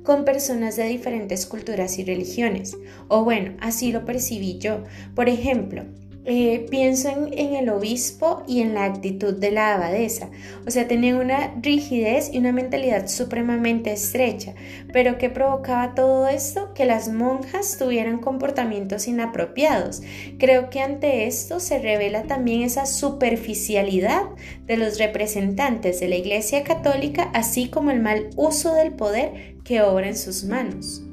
con 0.02 0.24
personas 0.24 0.76
de 0.76 0.84
diferentes 0.84 1.44
culturas 1.44 1.98
y 1.98 2.04
religiones. 2.04 2.74
O 3.08 3.22
bueno, 3.22 3.54
así 3.60 3.92
lo 3.92 4.06
percibí 4.06 4.56
yo. 4.56 4.84
Por 5.14 5.28
ejemplo, 5.28 5.84
eh, 6.30 6.66
pienso 6.70 7.08
en, 7.08 7.54
el 7.56 7.70
obispo 7.70 8.42
y 8.47 8.61
en 8.61 8.75
la 8.75 8.85
actitud 8.85 9.32
de 9.32 9.50
la 9.50 9.75
abadesa. 9.75 10.28
O 10.66 10.70
sea, 10.70 10.87
tenían 10.87 11.16
una 11.16 11.54
rigidez 11.62 12.28
y 12.30 12.37
una 12.37 12.52
mentalidad 12.52 13.08
supremamente 13.08 13.92
estrecha. 13.92 14.52
Pero 14.92 15.16
¿qué 15.16 15.30
provocaba 15.30 15.94
todo 15.94 16.28
esto? 16.28 16.75
Que 16.75 16.85
las 16.85 17.08
monjas 17.08 17.78
tuvieran 17.78 18.18
comportamientos 18.18 19.08
inapropiados. 19.08 20.02
Creo 20.38 20.68
que 20.68 20.82
ante 20.82 21.26
esto 21.26 21.61
se 21.61 21.78
revela 21.78 22.25
también 22.25 22.61
esa 22.61 22.85
superficialidad 22.85 24.25
de 24.66 24.76
los 24.76 24.99
representantes 24.99 25.99
de 25.99 26.08
la 26.08 26.16
Iglesia 26.16 26.62
Católica, 26.62 27.30
así 27.32 27.70
como 27.70 27.90
el 27.90 28.00
mal 28.00 28.28
uso 28.37 28.75
del 28.75 28.92
poder 28.92 29.56
que 29.64 29.80
obra 29.80 30.08
en 30.08 30.16
sus 30.18 30.44
manos. 30.44 31.08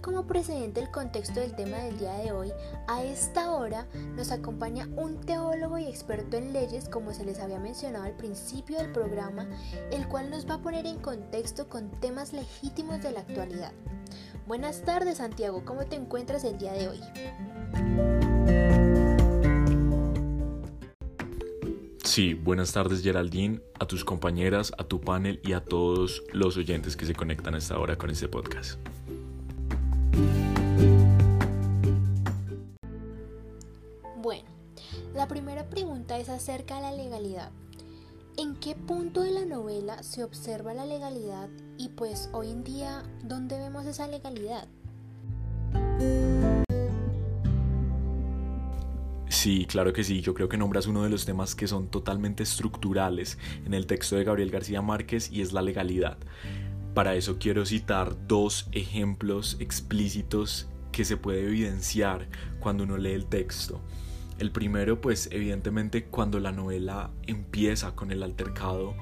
Como 0.00 0.26
precedente 0.26 0.80
el 0.80 0.90
contexto 0.90 1.40
del 1.40 1.54
tema 1.54 1.78
del 1.78 1.98
día 1.98 2.14
de 2.14 2.32
hoy, 2.32 2.52
a 2.86 3.02
esta 3.02 3.52
hora 3.52 3.86
nos 4.16 4.30
acompaña 4.30 4.88
un 4.96 5.20
teólogo 5.20 5.78
y 5.78 5.86
experto 5.86 6.36
en 6.36 6.52
leyes, 6.52 6.88
como 6.88 7.12
se 7.12 7.24
les 7.24 7.40
había 7.40 7.58
mencionado 7.58 8.04
al 8.04 8.16
principio 8.16 8.78
del 8.78 8.92
programa, 8.92 9.48
el 9.90 10.08
cual 10.08 10.30
nos 10.30 10.48
va 10.48 10.54
a 10.54 10.62
poner 10.62 10.86
en 10.86 10.98
contexto 10.98 11.68
con 11.68 11.90
temas 12.00 12.32
legítimos 12.32 13.02
de 13.02 13.12
la 13.12 13.20
actualidad. 13.20 13.72
Buenas 14.46 14.82
tardes 14.82 15.18
Santiago, 15.18 15.64
¿cómo 15.64 15.84
te 15.86 15.96
encuentras 15.96 16.44
el 16.44 16.58
día 16.58 16.72
de 16.72 16.88
hoy? 16.88 17.00
Sí, 22.04 22.34
buenas 22.34 22.72
tardes 22.72 23.02
Geraldine, 23.02 23.60
a 23.78 23.86
tus 23.86 24.04
compañeras, 24.04 24.72
a 24.78 24.84
tu 24.84 25.00
panel 25.00 25.40
y 25.44 25.52
a 25.52 25.60
todos 25.60 26.24
los 26.32 26.56
oyentes 26.56 26.96
que 26.96 27.06
se 27.06 27.14
conectan 27.14 27.54
a 27.54 27.58
esta 27.58 27.78
hora 27.78 27.96
con 27.96 28.10
este 28.10 28.26
podcast. 28.28 28.80
Acerca 36.38 36.76
de 36.76 36.82
la 36.82 36.92
legalidad. 36.92 37.50
¿En 38.36 38.54
qué 38.54 38.76
punto 38.76 39.22
de 39.22 39.32
la 39.32 39.44
novela 39.44 40.04
se 40.04 40.22
observa 40.22 40.72
la 40.72 40.86
legalidad 40.86 41.48
y 41.76 41.88
pues 41.88 42.30
hoy 42.32 42.52
en 42.52 42.62
día 42.62 43.02
dónde 43.24 43.58
vemos 43.58 43.86
esa 43.86 44.06
legalidad? 44.06 44.68
Sí, 49.28 49.66
claro 49.66 49.92
que 49.92 50.04
sí. 50.04 50.20
Yo 50.20 50.32
creo 50.32 50.48
que 50.48 50.56
nombras 50.56 50.86
uno 50.86 51.02
de 51.02 51.10
los 51.10 51.24
temas 51.24 51.56
que 51.56 51.66
son 51.66 51.88
totalmente 51.88 52.44
estructurales 52.44 53.36
en 53.66 53.74
el 53.74 53.86
texto 53.86 54.14
de 54.14 54.22
Gabriel 54.22 54.52
García 54.52 54.80
Márquez 54.80 55.32
y 55.32 55.42
es 55.42 55.52
la 55.52 55.60
legalidad. 55.60 56.18
Para 56.94 57.16
eso 57.16 57.38
quiero 57.40 57.66
citar 57.66 58.28
dos 58.28 58.68
ejemplos 58.70 59.56
explícitos 59.58 60.68
que 60.92 61.04
se 61.04 61.16
puede 61.16 61.46
evidenciar 61.46 62.28
cuando 62.60 62.84
uno 62.84 62.96
lee 62.96 63.14
el 63.14 63.26
texto. 63.26 63.82
El 64.38 64.52
primero, 64.52 65.00
pues 65.00 65.28
evidentemente 65.32 66.04
cuando 66.04 66.38
la 66.38 66.52
novela 66.52 67.10
empieza 67.26 67.96
con 67.96 68.12
el 68.12 68.22
altercado 68.22 68.94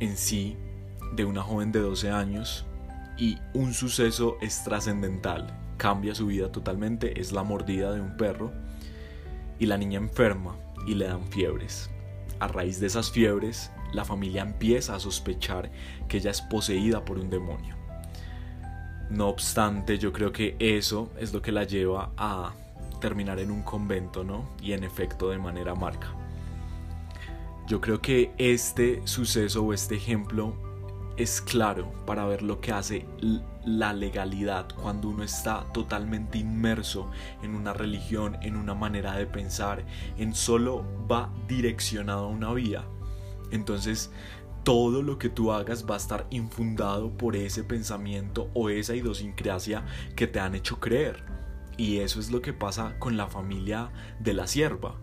en 0.00 0.16
sí 0.16 0.56
de 1.14 1.26
una 1.26 1.42
joven 1.42 1.72
de 1.72 1.80
12 1.80 2.10
años 2.10 2.64
y 3.18 3.36
un 3.52 3.74
suceso 3.74 4.38
es 4.40 4.64
trascendental, 4.64 5.58
cambia 5.76 6.14
su 6.14 6.26
vida 6.26 6.50
totalmente, 6.50 7.20
es 7.20 7.32
la 7.32 7.42
mordida 7.42 7.92
de 7.92 8.00
un 8.00 8.16
perro 8.16 8.50
y 9.58 9.66
la 9.66 9.76
niña 9.76 9.98
enferma 9.98 10.56
y 10.86 10.94
le 10.94 11.06
dan 11.06 11.24
fiebres. 11.26 11.90
A 12.40 12.48
raíz 12.48 12.80
de 12.80 12.86
esas 12.86 13.10
fiebres, 13.10 13.70
la 13.92 14.06
familia 14.06 14.42
empieza 14.42 14.94
a 14.94 15.00
sospechar 15.00 15.70
que 16.08 16.16
ella 16.16 16.30
es 16.30 16.40
poseída 16.40 17.04
por 17.04 17.18
un 17.18 17.28
demonio. 17.28 17.76
No 19.10 19.28
obstante, 19.28 19.98
yo 19.98 20.12
creo 20.12 20.32
que 20.32 20.56
eso 20.58 21.12
es 21.18 21.34
lo 21.34 21.42
que 21.42 21.52
la 21.52 21.64
lleva 21.64 22.12
a 22.16 22.54
terminar 23.02 23.38
en 23.40 23.50
un 23.50 23.62
convento, 23.62 24.24
¿no? 24.24 24.48
Y 24.62 24.72
en 24.72 24.84
efecto 24.84 25.28
de 25.28 25.38
manera 25.38 25.74
marca. 25.74 26.14
Yo 27.66 27.80
creo 27.80 28.00
que 28.00 28.32
este 28.38 29.02
suceso 29.04 29.62
o 29.62 29.74
este 29.74 29.96
ejemplo 29.96 30.54
es 31.16 31.42
claro 31.42 31.92
para 32.06 32.24
ver 32.24 32.42
lo 32.42 32.60
que 32.60 32.72
hace 32.72 33.06
la 33.64 33.92
legalidad 33.92 34.68
cuando 34.80 35.08
uno 35.08 35.22
está 35.22 35.66
totalmente 35.72 36.38
inmerso 36.38 37.10
en 37.42 37.54
una 37.54 37.72
religión, 37.72 38.38
en 38.40 38.56
una 38.56 38.74
manera 38.74 39.14
de 39.16 39.26
pensar, 39.26 39.84
en 40.16 40.34
solo 40.34 40.84
va 41.10 41.30
direccionado 41.46 42.26
a 42.26 42.28
una 42.28 42.52
vía. 42.52 42.84
Entonces, 43.50 44.10
todo 44.64 45.02
lo 45.02 45.18
que 45.18 45.28
tú 45.28 45.52
hagas 45.52 45.84
va 45.88 45.94
a 45.94 45.98
estar 45.98 46.26
infundado 46.30 47.10
por 47.10 47.36
ese 47.36 47.64
pensamiento 47.64 48.48
o 48.54 48.70
esa 48.70 48.94
idiosincrasia 48.94 49.84
que 50.16 50.26
te 50.26 50.40
han 50.40 50.54
hecho 50.54 50.80
creer. 50.80 51.24
Y 51.76 51.98
eso 51.98 52.20
es 52.20 52.30
lo 52.30 52.42
que 52.42 52.52
pasa 52.52 52.98
con 52.98 53.16
la 53.16 53.26
familia 53.26 53.90
de 54.20 54.34
la 54.34 54.46
sierva. 54.46 54.98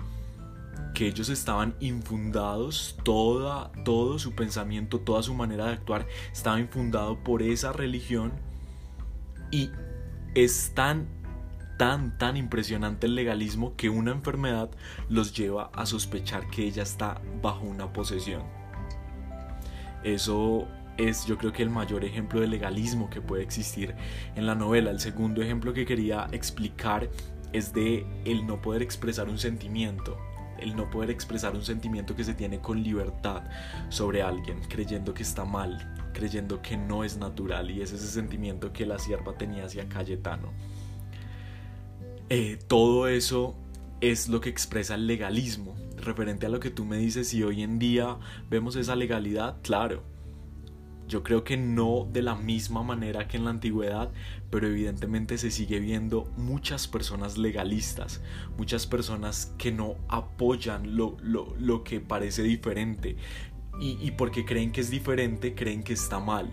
Que 0.93 1.07
ellos 1.07 1.29
estaban 1.29 1.75
infundados, 1.79 2.97
toda, 3.03 3.71
todo 3.85 4.19
su 4.19 4.33
pensamiento, 4.33 4.99
toda 4.99 5.23
su 5.23 5.33
manera 5.33 5.65
de 5.65 5.73
actuar 5.73 6.07
estaba 6.31 6.59
infundado 6.59 7.23
por 7.23 7.41
esa 7.41 7.73
religión. 7.73 8.33
Y 9.51 9.71
es 10.35 10.73
tan, 10.73 11.07
tan, 11.77 12.17
tan 12.17 12.37
impresionante 12.37 13.07
el 13.07 13.15
legalismo 13.15 13.75
que 13.75 13.89
una 13.89 14.11
enfermedad 14.11 14.69
los 15.09 15.33
lleva 15.33 15.71
a 15.73 15.85
sospechar 15.85 16.49
que 16.49 16.65
ella 16.65 16.83
está 16.83 17.21
bajo 17.41 17.65
una 17.65 17.91
posesión. 17.91 18.43
Eso 20.03 20.67
es 20.99 21.25
yo 21.25 21.37
creo 21.37 21.53
que 21.53 21.63
el 21.63 21.69
mayor 21.69 22.03
ejemplo 22.03 22.41
de 22.41 22.47
legalismo 22.47 23.09
que 23.09 23.21
puede 23.21 23.41
existir 23.41 23.95
en 24.35 24.45
la 24.45 24.53
novela. 24.53 24.91
El 24.91 24.99
segundo 24.99 25.41
ejemplo 25.41 25.73
que 25.73 25.85
quería 25.85 26.27
explicar 26.31 27.09
es 27.53 27.73
de 27.73 28.05
el 28.25 28.45
no 28.45 28.61
poder 28.61 28.81
expresar 28.81 29.29
un 29.29 29.39
sentimiento, 29.39 30.17
el 30.59 30.75
no 30.75 30.89
poder 30.89 31.09
expresar 31.09 31.55
un 31.55 31.63
sentimiento 31.63 32.15
que 32.15 32.25
se 32.25 32.33
tiene 32.33 32.59
con 32.59 32.83
libertad 32.83 33.43
sobre 33.87 34.21
alguien, 34.21 34.59
creyendo 34.67 35.13
que 35.13 35.23
está 35.23 35.45
mal, 35.45 35.95
creyendo 36.13 36.61
que 36.61 36.75
no 36.75 37.05
es 37.05 37.17
natural 37.17 37.71
y 37.71 37.81
es 37.81 37.93
ese 37.93 38.07
sentimiento 38.07 38.73
que 38.73 38.85
la 38.85 38.99
sierva 38.99 39.37
tenía 39.37 39.65
hacia 39.65 39.87
Cayetano. 39.87 40.51
Eh, 42.29 42.59
todo 42.67 43.07
eso 43.07 43.55
es 44.01 44.27
lo 44.27 44.41
que 44.41 44.49
expresa 44.49 44.95
el 44.95 45.07
legalismo. 45.07 45.75
Referente 45.97 46.45
a 46.45 46.49
lo 46.49 46.59
que 46.59 46.69
tú 46.69 46.85
me 46.85 46.97
dices, 46.97 47.29
si 47.29 47.41
hoy 47.41 47.63
en 47.63 47.79
día 47.79 48.17
vemos 48.49 48.75
esa 48.75 48.95
legalidad, 48.95 49.57
claro. 49.63 50.03
Yo 51.09 51.23
creo 51.23 51.43
que 51.43 51.57
no 51.57 52.07
de 52.13 52.21
la 52.21 52.35
misma 52.35 52.83
manera 52.83 53.27
que 53.27 53.37
en 53.37 53.45
la 53.45 53.49
antigüedad, 53.49 54.11
pero 54.51 54.67
evidentemente 54.67 55.39
se 55.39 55.49
sigue 55.49 55.79
viendo 55.79 56.31
muchas 56.37 56.87
personas 56.87 57.35
legalistas, 57.39 58.21
muchas 58.57 58.85
personas 58.85 59.51
que 59.57 59.71
no 59.71 59.95
apoyan 60.07 60.95
lo, 60.95 61.17
lo, 61.23 61.83
que 61.83 61.99
parece 61.99 62.43
diferente 62.43 63.17
y, 63.81 63.97
y 63.99 64.11
porque 64.11 64.45
creen 64.45 64.71
que 64.71 64.81
es 64.81 64.91
diferente, 64.91 65.55
creen 65.55 65.81
que 65.81 65.93
está 65.93 66.19
mal 66.19 66.51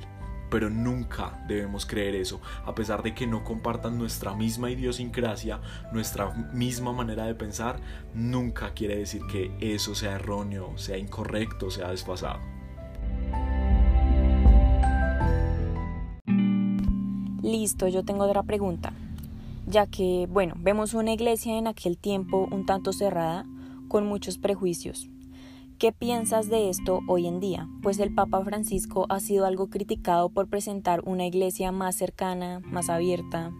pero 0.49 0.71
nunca 0.71 1.45
debemos 1.49 1.85
creer 1.85 2.14
eso, 2.14 2.40
a 2.64 2.75
pesar 2.75 3.03
de 3.03 3.14
que 3.14 3.27
no 3.27 3.45
compartan 3.45 3.99
nuestra 3.99 4.33
misma 4.33 4.71
idiosincrasia, 4.71 5.61
nuestra 5.92 6.31
misma 6.53 6.92
manera 6.92 7.27
de 7.27 7.35
pensar, 7.35 7.81
nunca 8.14 8.73
quiere 8.73 8.97
decir 8.97 9.23
que 9.31 9.51
eso 9.61 9.95
sea 9.95 10.12
erróneo, 10.12 10.79
sea 10.79 10.99
incorrecto, 10.99 11.71
sea 11.71 11.90
desfasado. 11.90 12.56
Listo, 17.47 17.87
yo 17.87 18.03
tengo 18.03 18.25
otra 18.25 18.43
pregunta. 18.43 18.93
Ya 19.69 19.87
que, 19.87 20.27
bueno, 20.29 20.55
vemos 20.59 20.95
una 20.95 21.13
iglesia 21.13 21.57
en 21.57 21.69
aquel 21.69 21.97
tiempo 21.97 22.49
un 22.51 22.67
tanto 22.67 22.93
cerrada, 22.93 23.47
con 23.87 24.05
muchos 24.05 24.37
prejuicios, 24.37 25.09
¿Qué 25.79 25.93
piensas 25.93 26.49
de 26.49 26.71
esto 26.71 27.01
hoy 27.07 27.27
en 27.27 27.39
día? 27.39 27.69
Pues 27.83 27.99
el 27.99 28.13
Papa 28.15 28.43
Francisco 28.43 29.05
ha 29.11 29.21
sido 29.21 29.45
algo 29.45 29.69
criticado 29.69 30.31
por 30.31 30.49
presentar 30.49 31.03
una 31.05 31.27
iglesia 31.27 31.71
más 31.71 31.95
cercana, 31.95 32.61
más 32.65 32.89
abierta. 32.89 33.53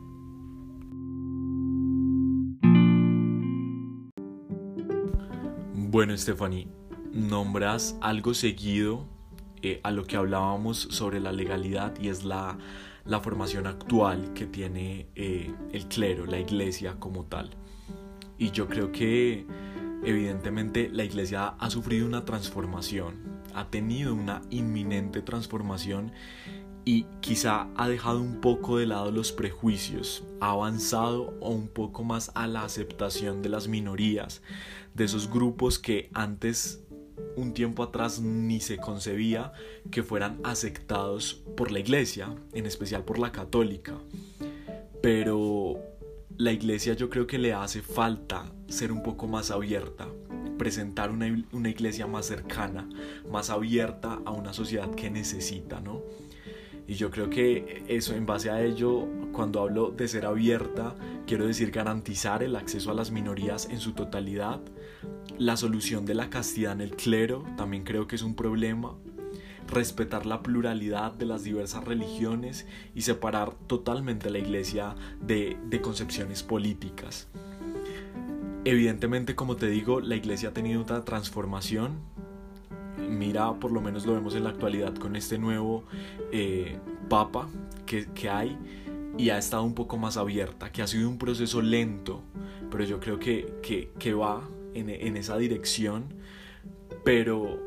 Bueno, 5.75 6.16
Stephanie, 6.16 6.68
nombras 7.12 7.99
algo 8.01 8.33
seguido 8.33 9.05
eh, 9.61 9.81
a 9.85 9.90
lo 9.90 10.07
que 10.07 10.16
hablábamos 10.16 10.88
sobre 10.90 11.20
la 11.20 11.33
legalidad 11.33 11.92
y 12.01 12.09
es 12.09 12.25
la, 12.25 12.57
formación 13.20 13.66
actual 13.66 14.32
que 14.34 14.46
tiene 14.46 15.08
eh, 15.14 15.54
el 15.72 15.86
clero, 15.86 16.26
la 16.26 16.38
iglesia 16.38 16.96
como 16.98 17.24
tal. 17.24 17.50
Y 18.38 18.50
yo 18.50 18.68
creo 18.68 18.92
que 18.92 19.46
evidentemente 20.04 20.90
la 20.92 21.04
iglesia 21.04 21.54
ha 21.58 21.70
sufrido 21.70 22.06
una 22.06 22.24
transformación, 22.24 23.14
ha 23.54 23.70
tenido 23.70 24.14
una 24.14 24.42
inminente 24.50 25.22
transformación 25.22 26.12
y 26.84 27.04
quizá 27.20 27.68
ha 27.76 27.88
dejado 27.88 28.20
un 28.20 28.40
poco 28.40 28.78
de 28.78 28.86
lado 28.86 29.10
los 29.10 29.32
prejuicios, 29.32 30.22
ha 30.40 30.50
avanzado 30.50 31.34
un 31.40 31.66
poco 31.66 32.04
más 32.04 32.30
a 32.34 32.46
la 32.46 32.62
aceptación 32.62 33.42
de 33.42 33.48
las 33.48 33.66
minorías, 33.66 34.42
de 34.94 35.04
esos 35.04 35.28
grupos 35.28 35.78
que 35.78 36.10
antes 36.14 36.86
un 37.37 37.52
tiempo 37.52 37.83
atrás 37.83 38.20
ni 38.20 38.61
se 38.61 38.79
concebía 38.79 39.52
que 39.90 40.02
fueran 40.02 40.40
aceptados 40.44 41.42
por 41.57 41.70
la 41.70 41.79
iglesia, 41.79 42.35
en 42.52 42.66
especial 42.66 43.05
por 43.05 43.18
la 43.18 43.33
católica. 43.33 43.94
Pero 45.02 45.79
la 46.37 46.52
iglesia 46.52 46.94
yo 46.94 47.09
creo 47.09 47.26
que 47.26 47.38
le 47.38 47.52
hace 47.52 47.83
falta 47.83 48.52
ser 48.68 48.92
un 48.92 49.02
poco 49.02 49.26
más 49.26 49.50
abierta, 49.50 50.07
presentar 50.59 51.11
una, 51.11 51.29
iglesia 51.68 52.07
más 52.07 52.26
cercana, 52.26 52.88
más 53.31 53.50
abierta 53.50 54.20
a 54.24 54.31
una 54.33 54.52
sociedad 54.52 54.90
que 54.94 55.11
necesita, 55.11 55.81
¿no? 55.81 56.02
Y 56.88 56.94
yo 56.94 57.11
creo 57.11 57.29
que 57.29 57.85
eso, 57.88 58.14
en 58.14 58.27
base 58.27 58.51
a 58.51 58.62
ello, 58.62 59.07
cuando 59.33 59.61
hablo 59.61 59.90
de 59.90 60.07
ser 60.07 60.25
abierta, 60.25 60.94
quiero 61.27 61.46
decir 61.46 61.72
garantizar 61.72 62.42
el 62.42 62.55
acceso 62.55 62.90
a 62.90 62.94
las 62.94 63.11
minorías 63.11 63.68
en 63.70 63.81
su 63.81 63.92
totalidad. 63.92 64.61
La 65.37 65.57
solución 65.57 66.07
de 66.07 66.14
la 66.14 66.31
castidad 66.31 66.72
en 66.72 66.81
el 66.81 66.96
clero 66.96 67.44
también 67.57 67.83
creo 67.83 68.07
que 68.07 68.14
es 68.14 68.22
un 68.22 68.37
problema. 68.37 68.94
Respetar 69.66 70.27
la 70.27 70.42
pluralidad 70.42 71.12
de 71.12 71.27
las 71.27 71.42
diversas 71.42 71.83
religiones 71.85 72.66
y 72.94 73.03
separar 73.03 73.55
totalmente 73.66 74.31
la 74.31 74.38
iglesia 74.38 74.94
de, 75.20 75.57
de 75.68 75.81
concepciones 75.81 76.44
políticas. 76.44 77.27
Evidentemente, 78.64 79.35
como 79.35 79.57
te 79.57 79.68
digo, 79.68 80.01
la 80.01 80.14
iglesia 80.14 80.51
ha 80.51 80.53
tenido 80.53 80.83
una 80.83 81.05
transformación, 81.05 81.99
mira, 82.96 83.52
por 83.54 83.72
lo 83.72 83.80
menos 83.80 84.06
lo 84.06 84.14
vemos 84.14 84.35
en 84.35 84.44
la 84.44 84.50
actualidad 84.50 84.94
con 84.94 85.16
este 85.16 85.38
nuevo 85.38 85.85
eh, 86.32 86.78
papa 87.09 87.48
que, 87.85 88.06
hay 88.28 88.59
y 89.16 89.30
ha 89.30 89.38
estado 89.38 89.62
un 89.62 89.74
poco 89.74 89.96
más 89.96 90.16
abierta, 90.16 90.70
que 90.70 90.82
ha 90.82 90.87
sido 90.87 91.09
un 91.09 91.18
proceso 91.18 91.62
lento, 91.62 92.22
pero 92.70 92.85
yo 92.85 93.00
creo 93.00 93.18
que, 93.18 93.90
que, 93.98 94.14
va 94.14 94.42
en, 94.74 94.90
en, 94.90 95.16
esa 95.16 95.37
dirección, 95.38 96.04
pero 97.04 97.61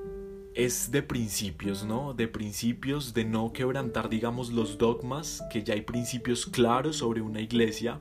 es 0.53 0.91
de 0.91 1.01
principios, 1.01 1.85
¿no? 1.85 2.13
De 2.13 2.27
principios, 2.27 3.13
de 3.13 3.23
no 3.23 3.53
quebrantar, 3.53 4.09
digamos, 4.09 4.51
los 4.51 4.77
dogmas, 4.77 5.41
que 5.51 5.63
ya 5.63 5.73
hay 5.73 5.81
principios 5.81 6.45
claros 6.45 6.97
sobre 6.97 7.21
una 7.21 7.39
iglesia, 7.39 7.99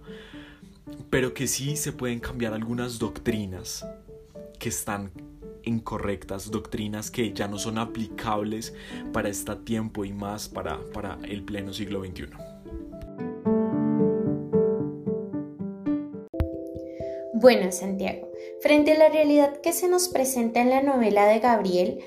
pero 1.11 1.35
que 1.35 1.47
sí 1.47 1.77
se 1.77 1.93
pueden 1.93 2.21
cambiar 2.21 2.53
algunas 2.53 2.99
doctrinas 2.99 3.87
que 4.59 4.69
están 4.69 5.11
incorrectas, 5.69 6.51
doctrinas 6.51 7.11
que 7.11 7.33
ya 7.33 7.47
no 7.47 7.59
son 7.59 7.79
aplicables 7.79 8.75
para 9.13 9.29
este 9.29 9.55
tiempo 9.57 10.05
y 10.05 10.13
más 10.13 10.49
para, 10.49 10.81
para 10.93 11.19
el 11.29 11.45
pleno 11.45 11.73
siglo 11.73 12.05
XXI. 12.05 12.27
Bueno, 17.41 17.71
Santiago, 17.71 18.29
frente 18.61 18.93
a 18.93 18.99
la 18.99 19.11
realidad 19.11 19.61
que 19.61 19.73
se 19.73 19.89
nos 19.89 20.09
presenta 20.09 20.61
en 20.61 20.71
la 20.71 20.83
novela 20.83 21.25
de 21.27 21.39
Gabriel, 21.39 22.01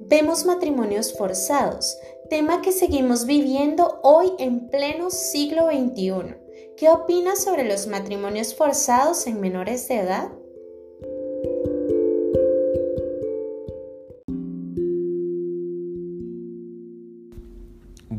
vemos 0.00 0.46
matrimonios 0.46 1.16
forzados, 1.18 1.98
tema 2.30 2.62
que 2.62 2.72
seguimos 2.72 3.26
viviendo 3.26 4.00
hoy 4.02 4.32
en 4.38 4.70
pleno 4.70 5.10
siglo 5.10 5.66
XXI. 5.66 6.36
¿Qué 6.78 6.88
opinas 6.88 7.44
sobre 7.44 7.64
los 7.64 7.88
matrimonios 7.88 8.54
forzados 8.54 9.26
en 9.26 9.38
menores 9.38 9.86
de 9.88 9.96
edad? 9.98 10.32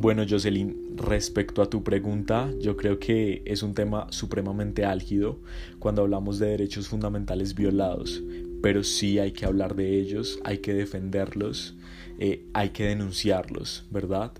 Bueno, 0.01 0.25
Jocelyn, 0.27 0.97
respecto 0.97 1.61
a 1.61 1.69
tu 1.69 1.83
pregunta, 1.83 2.49
yo 2.59 2.75
creo 2.75 2.97
que 2.97 3.43
es 3.45 3.61
un 3.61 3.75
tema 3.75 4.07
supremamente 4.09 4.83
álgido 4.83 5.37
cuando 5.77 6.01
hablamos 6.01 6.39
de 6.39 6.47
derechos 6.47 6.87
fundamentales 6.87 7.53
violados, 7.53 8.23
pero 8.63 8.83
sí 8.83 9.19
hay 9.19 9.31
que 9.31 9.45
hablar 9.45 9.75
de 9.75 9.99
ellos, 9.99 10.39
hay 10.43 10.57
que 10.57 10.73
defenderlos, 10.73 11.75
eh, 12.17 12.43
hay 12.53 12.69
que 12.69 12.85
denunciarlos, 12.85 13.85
¿verdad? 13.91 14.31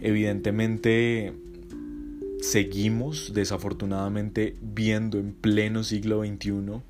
Evidentemente, 0.00 1.32
seguimos 2.40 3.34
desafortunadamente 3.34 4.54
viendo 4.62 5.18
en 5.18 5.32
pleno 5.32 5.82
siglo 5.82 6.24
XXI 6.24 6.82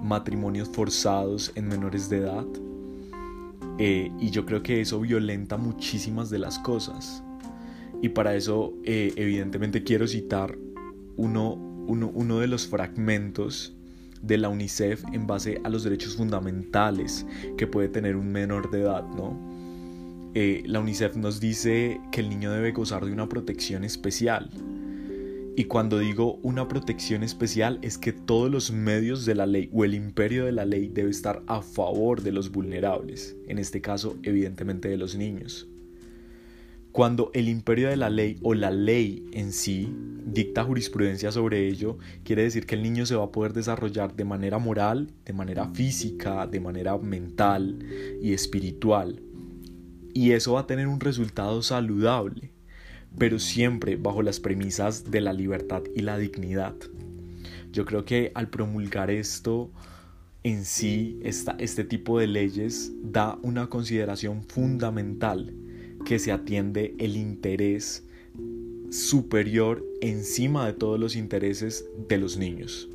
matrimonios 0.00 0.68
forzados 0.68 1.50
en 1.56 1.66
menores 1.66 2.08
de 2.08 2.18
edad 2.18 2.46
eh, 3.78 4.10
y 4.18 4.30
yo 4.30 4.44
creo 4.44 4.62
que 4.62 4.80
eso 4.80 5.00
violenta 5.00 5.56
muchísimas 5.56 6.30
de 6.30 6.38
las 6.38 6.58
cosas. 6.58 7.22
Y 8.02 8.10
para 8.10 8.34
eso, 8.34 8.74
eh, 8.84 9.12
evidentemente, 9.16 9.84
quiero 9.84 10.06
citar 10.06 10.58
uno, 11.16 11.54
uno, 11.54 12.38
de 12.38 12.46
los 12.48 12.66
fragmentos 12.66 13.76
de 14.22 14.38
la 14.38 14.48
UNICEF 14.48 15.04
en 15.12 15.26
base 15.26 15.60
a 15.64 15.68
los 15.68 15.84
derechos 15.84 16.16
fundamentales 16.16 17.26
que 17.56 17.66
puede 17.66 17.88
tener 17.88 18.16
un 18.16 18.30
menor 18.30 18.70
de 18.70 18.82
edad, 18.82 19.04
¿no? 19.16 19.38
Eh, 20.34 20.62
la 20.66 20.80
UNICEF 20.80 21.16
nos 21.16 21.40
dice 21.40 22.00
que 22.10 22.20
el 22.20 22.28
niño 22.30 22.50
debe 22.50 22.72
gozar 22.72 23.04
de 23.04 23.12
una 23.12 23.28
protección 23.28 23.84
especial, 23.84 24.50
y 25.54 25.64
cuando 25.64 25.98
digo 25.98 26.38
una 26.42 26.66
protección 26.66 27.22
especial 27.22 27.78
es 27.82 27.98
que 27.98 28.12
todos 28.12 28.50
los 28.50 28.72
medios 28.72 29.26
de 29.26 29.34
la 29.34 29.44
ley 29.44 29.68
o 29.72 29.84
el 29.84 29.94
imperio 29.94 30.46
de 30.46 30.52
la 30.52 30.64
ley 30.64 30.88
debe 30.88 31.10
estar 31.10 31.42
a 31.46 31.60
favor 31.60 32.22
de 32.22 32.32
los 32.32 32.50
vulnerables, 32.50 33.36
en 33.48 33.58
este 33.58 33.82
caso 33.82 34.16
evidentemente 34.22 34.88
de 34.88 34.96
los 34.96 35.14
niños. 35.14 35.68
Cuando 36.90 37.30
el 37.34 37.48
imperio 37.48 37.88
de 37.88 37.96
la 37.96 38.08
ley 38.08 38.38
o 38.42 38.54
la 38.54 38.70
ley 38.70 39.26
en 39.32 39.52
sí 39.52 39.94
dicta 40.24 40.64
jurisprudencia 40.64 41.32
sobre 41.32 41.68
ello, 41.68 41.98
quiere 42.24 42.42
decir 42.42 42.64
que 42.64 42.74
el 42.74 42.82
niño 42.82 43.04
se 43.04 43.16
va 43.16 43.24
a 43.24 43.32
poder 43.32 43.52
desarrollar 43.52 44.14
de 44.14 44.24
manera 44.24 44.58
moral, 44.58 45.10
de 45.24 45.32
manera 45.34 45.68
física, 45.68 46.46
de 46.46 46.60
manera 46.60 46.96
mental 46.96 47.78
y 48.22 48.32
espiritual. 48.32 49.22
Y 50.14 50.32
eso 50.32 50.54
va 50.54 50.60
a 50.60 50.66
tener 50.66 50.86
un 50.86 51.00
resultado 51.00 51.62
saludable 51.62 52.51
pero 53.18 53.38
siempre 53.38 53.96
bajo 53.96 54.22
las 54.22 54.40
premisas 54.40 55.10
de 55.10 55.20
la 55.20 55.32
libertad 55.32 55.82
y 55.94 56.00
la 56.00 56.18
dignidad. 56.18 56.74
Yo 57.72 57.84
creo 57.84 58.04
que 58.04 58.32
al 58.34 58.48
promulgar 58.48 59.10
esto 59.10 59.70
en 60.44 60.64
sí, 60.64 61.20
este 61.22 61.84
tipo 61.84 62.18
de 62.18 62.26
leyes 62.26 62.92
da 63.02 63.38
una 63.42 63.68
consideración 63.68 64.42
fundamental 64.42 65.54
que 66.04 66.18
se 66.18 66.32
atiende 66.32 66.94
el 66.98 67.16
interés 67.16 68.04
superior 68.90 69.84
encima 70.00 70.66
de 70.66 70.72
todos 70.72 70.98
los 70.98 71.16
intereses 71.16 71.86
de 72.08 72.18
los 72.18 72.36
niños. 72.36 72.88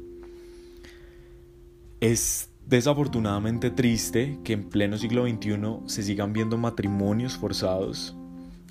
Es 2.02 2.50
desafortunadamente 2.68 3.72
triste 3.72 4.38
que 4.44 4.54
en 4.54 4.70
pleno 4.70 4.98
siglo 4.98 5.26
XXI 5.26 5.58
se 5.88 6.04
sigan 6.04 6.34
viendo 6.34 6.58
matrimonios 6.58 7.38
forzados 7.38 8.16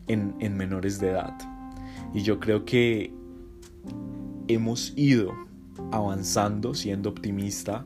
en, 0.09 0.57
menores 0.57 0.99
de 1.01 1.11
edad. 1.11 1.37
Y 2.15 2.23
yo 2.23 2.41
creo 2.41 2.65
que 2.65 3.13
hemos 4.49 4.93
ido 4.97 5.33
avanzando, 5.93 6.75
siendo 6.75 7.11
optimista, 7.11 7.85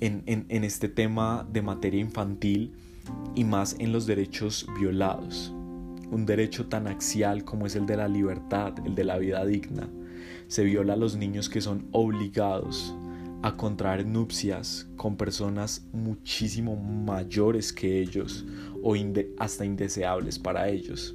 en, 0.00 0.22
en, 0.26 0.64
este 0.64 0.88
tema 0.88 1.46
de 1.50 1.62
materia 1.62 2.00
infantil 2.00 2.74
y 3.34 3.44
más 3.44 3.76
en 3.78 3.92
los 3.92 4.06
derechos 4.06 4.66
violados. 4.78 5.52
Un 6.10 6.26
derecho 6.26 6.66
tan 6.66 6.86
axial 6.86 7.44
como 7.44 7.66
es 7.66 7.74
el 7.74 7.86
de 7.86 7.96
la 7.96 8.08
libertad, 8.08 8.74
el 8.84 8.94
de 8.94 9.04
la 9.04 9.18
vida 9.18 9.44
digna. 9.46 9.88
Se 10.48 10.62
viola 10.62 10.92
a 10.92 10.96
los 10.96 11.16
niños 11.16 11.48
que 11.48 11.60
son 11.60 11.88
obligados 11.92 12.94
a 13.42 13.56
contraer 13.56 14.06
nupcias 14.06 14.86
con 14.96 15.16
personas 15.16 15.86
muchísimo 15.92 16.76
mayores 16.76 17.72
que 17.72 18.00
ellos 18.00 18.46
o 18.82 18.94
hasta 19.38 19.64
indeseables 19.64 20.38
para 20.38 20.68
ellos. 20.68 21.14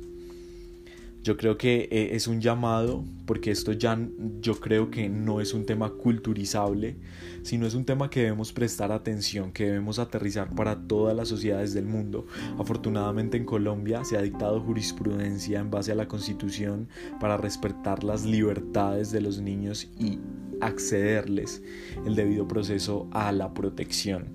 Yo 1.30 1.38
creo 1.38 1.60
que 1.60 1.88
eh, 1.92 2.16
es 2.16 2.28
un 2.28 2.42
llamado, 2.42 3.06
porque 3.28 3.52
esto 3.52 3.72
ya 3.72 4.00
yo 4.42 4.60
creo 4.60 4.90
que 4.90 5.10
no 5.10 5.42
es 5.42 5.54
un 5.54 5.64
tema 5.64 5.92
culturizable, 5.92 6.96
sino 7.44 7.68
es 7.68 7.76
un 7.76 7.86
tema 7.86 8.10
que 8.10 8.22
debemos 8.22 8.52
prestar 8.52 8.92
atención, 8.92 9.52
que 9.52 9.66
debemos 9.66 10.00
aterrizar 10.00 10.50
para 10.56 10.88
todas 10.88 11.16
las 11.16 11.28
sociedades 11.28 11.76
del 11.76 11.86
mundo. 11.86 12.26
Afortunadamente 12.58 13.38
en 13.38 13.46
Colombia 13.46 14.04
se 14.04 14.18
ha 14.18 14.24
dictado 14.24 14.60
jurisprudencia 14.60 15.60
en 15.60 15.70
base 15.70 15.92
a 15.92 15.96
la 15.96 16.08
Constitución 16.08 16.88
para 17.20 17.38
respetar 17.38 18.04
las 18.04 18.26
libertades 18.26 19.12
de 19.12 19.22
los 19.22 19.40
niños 19.40 19.88
y 20.00 20.18
accederles 20.62 21.62
el 22.08 22.16
debido 22.16 22.48
proceso 22.48 23.08
a 23.12 23.32
la 23.32 23.54
protección. 23.54 24.30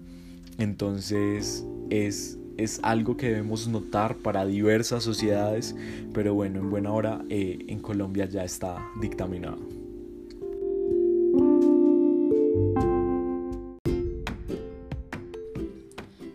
Entonces, 0.59 1.67
es, 1.91 2.39
es 2.57 2.81
algo 2.83 3.17
que 3.17 3.29
debemos 3.29 3.67
notar 3.67 4.17
para 4.17 4.45
diversas 4.45 5.03
sociedades, 5.03 5.75
pero 6.13 6.35
bueno, 6.35 6.61
en 6.61 6.71
buena 6.71 6.93
hora 6.93 7.25
eh, 7.29 7.59
en 7.69 7.81
Colombia 7.81 8.27
ya 8.27 8.45
está 8.45 8.77
dictaminado. 9.01 9.59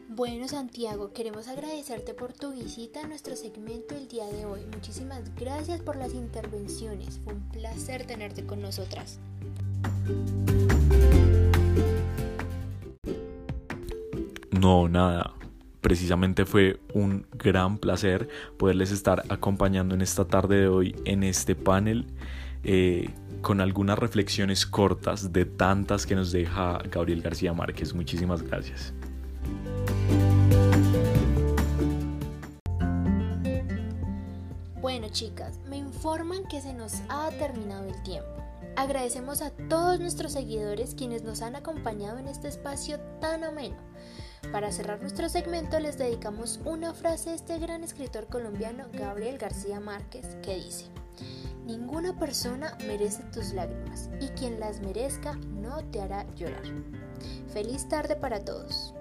Bueno 0.10 0.49
Santiago, 0.49 1.13
queremos 1.13 1.47
agradecerte 1.47 2.13
por 2.13 2.34
tu 2.34 2.51
visita 2.51 3.05
a 3.05 3.08
nuestro 3.08 3.38
segmento 3.38 3.95
el 3.95 4.10
día 4.10 4.25
de 4.25 4.45
hoy. 4.45 4.65
Muchísimas 4.73 5.34
gracias 5.36 5.79
por 5.79 5.95
las 5.95 6.13
intervenciones. 6.13 7.21
Fue 7.23 7.34
un 7.34 7.49
placer 7.49 8.05
tenerte 8.05 8.45
con 8.45 8.62
nosotras. 8.62 9.17
No, 14.51 14.89
nada. 14.89 15.38
Precisamente 15.82 16.46
fue 16.46 16.80
un 16.94 17.26
gran 17.32 17.78
placer 17.78 18.28
poderles 18.58 18.92
estar 18.92 19.24
acompañando 19.30 19.96
en 19.96 20.02
esta 20.02 20.26
tarde 20.26 20.62
de 20.62 20.68
hoy 20.68 20.96
en 21.06 21.24
este 21.24 21.56
panel 21.56 22.08
eh, 22.63 23.10
con 23.42 23.62
algunas 23.62 23.98
reflexiones 23.98 24.65
cortas 24.65 25.32
de 25.32 25.46
tantas 25.46 26.06
que 26.06 26.15
nos 26.15 26.34
deja 26.34 26.80
Gabriel 26.92 27.22
García 27.22 27.54
Márquez. 27.54 27.94
Muchísimas 27.94 28.44
gracias. 28.44 28.94
Bueno 34.82 35.08
chicas, 35.12 35.60
me 35.70 35.78
informan 35.78 36.46
que 36.50 36.60
se 36.60 36.74
nos 36.74 36.96
ha 37.08 37.30
terminado 37.32 37.88
el 37.88 38.04
tiempo. 38.04 38.30
Agradecemos 38.76 39.42
a 39.42 39.52
todos 39.52 40.00
nuestros 40.00 40.34
seguidores 40.34 40.96
quienes 40.96 41.24
nos 41.24 41.42
han 41.42 41.56
acompañado 41.56 42.18
en 42.18 42.28
este 42.28 42.48
espacio 42.48 43.00
tan 43.22 43.44
ameno. 43.44 43.78
Para 44.52 44.71
cerrar 44.71 44.99
nuestro 45.02 45.30
segmento 45.30 45.80
les 45.80 45.97
dedicamos 45.97 46.60
una 46.65 46.93
frase 46.93 47.30
de 47.30 47.36
este 47.36 47.60
gran 47.60 47.84
escritor 47.84 48.28
colombiano 48.28 48.86
Gabriel 48.93 49.38
García 49.38 49.80
Márquez 49.80 50.25
que 50.41 50.56
dice, 50.56 50.86
Ninguna 51.69 52.17
persona 52.17 52.75
merece 52.88 53.21
tus 53.32 53.54
lágrimas 53.54 54.10
y 54.19 54.30
quien 54.30 54.60
las 54.60 54.82
merezca 54.82 55.36
no 55.36 55.84
te 55.91 56.02
hará 56.02 56.25
llorar. 56.34 56.63
Feliz 57.54 57.88
tarde 57.88 58.15
para 58.15 58.43
todos. 58.43 58.95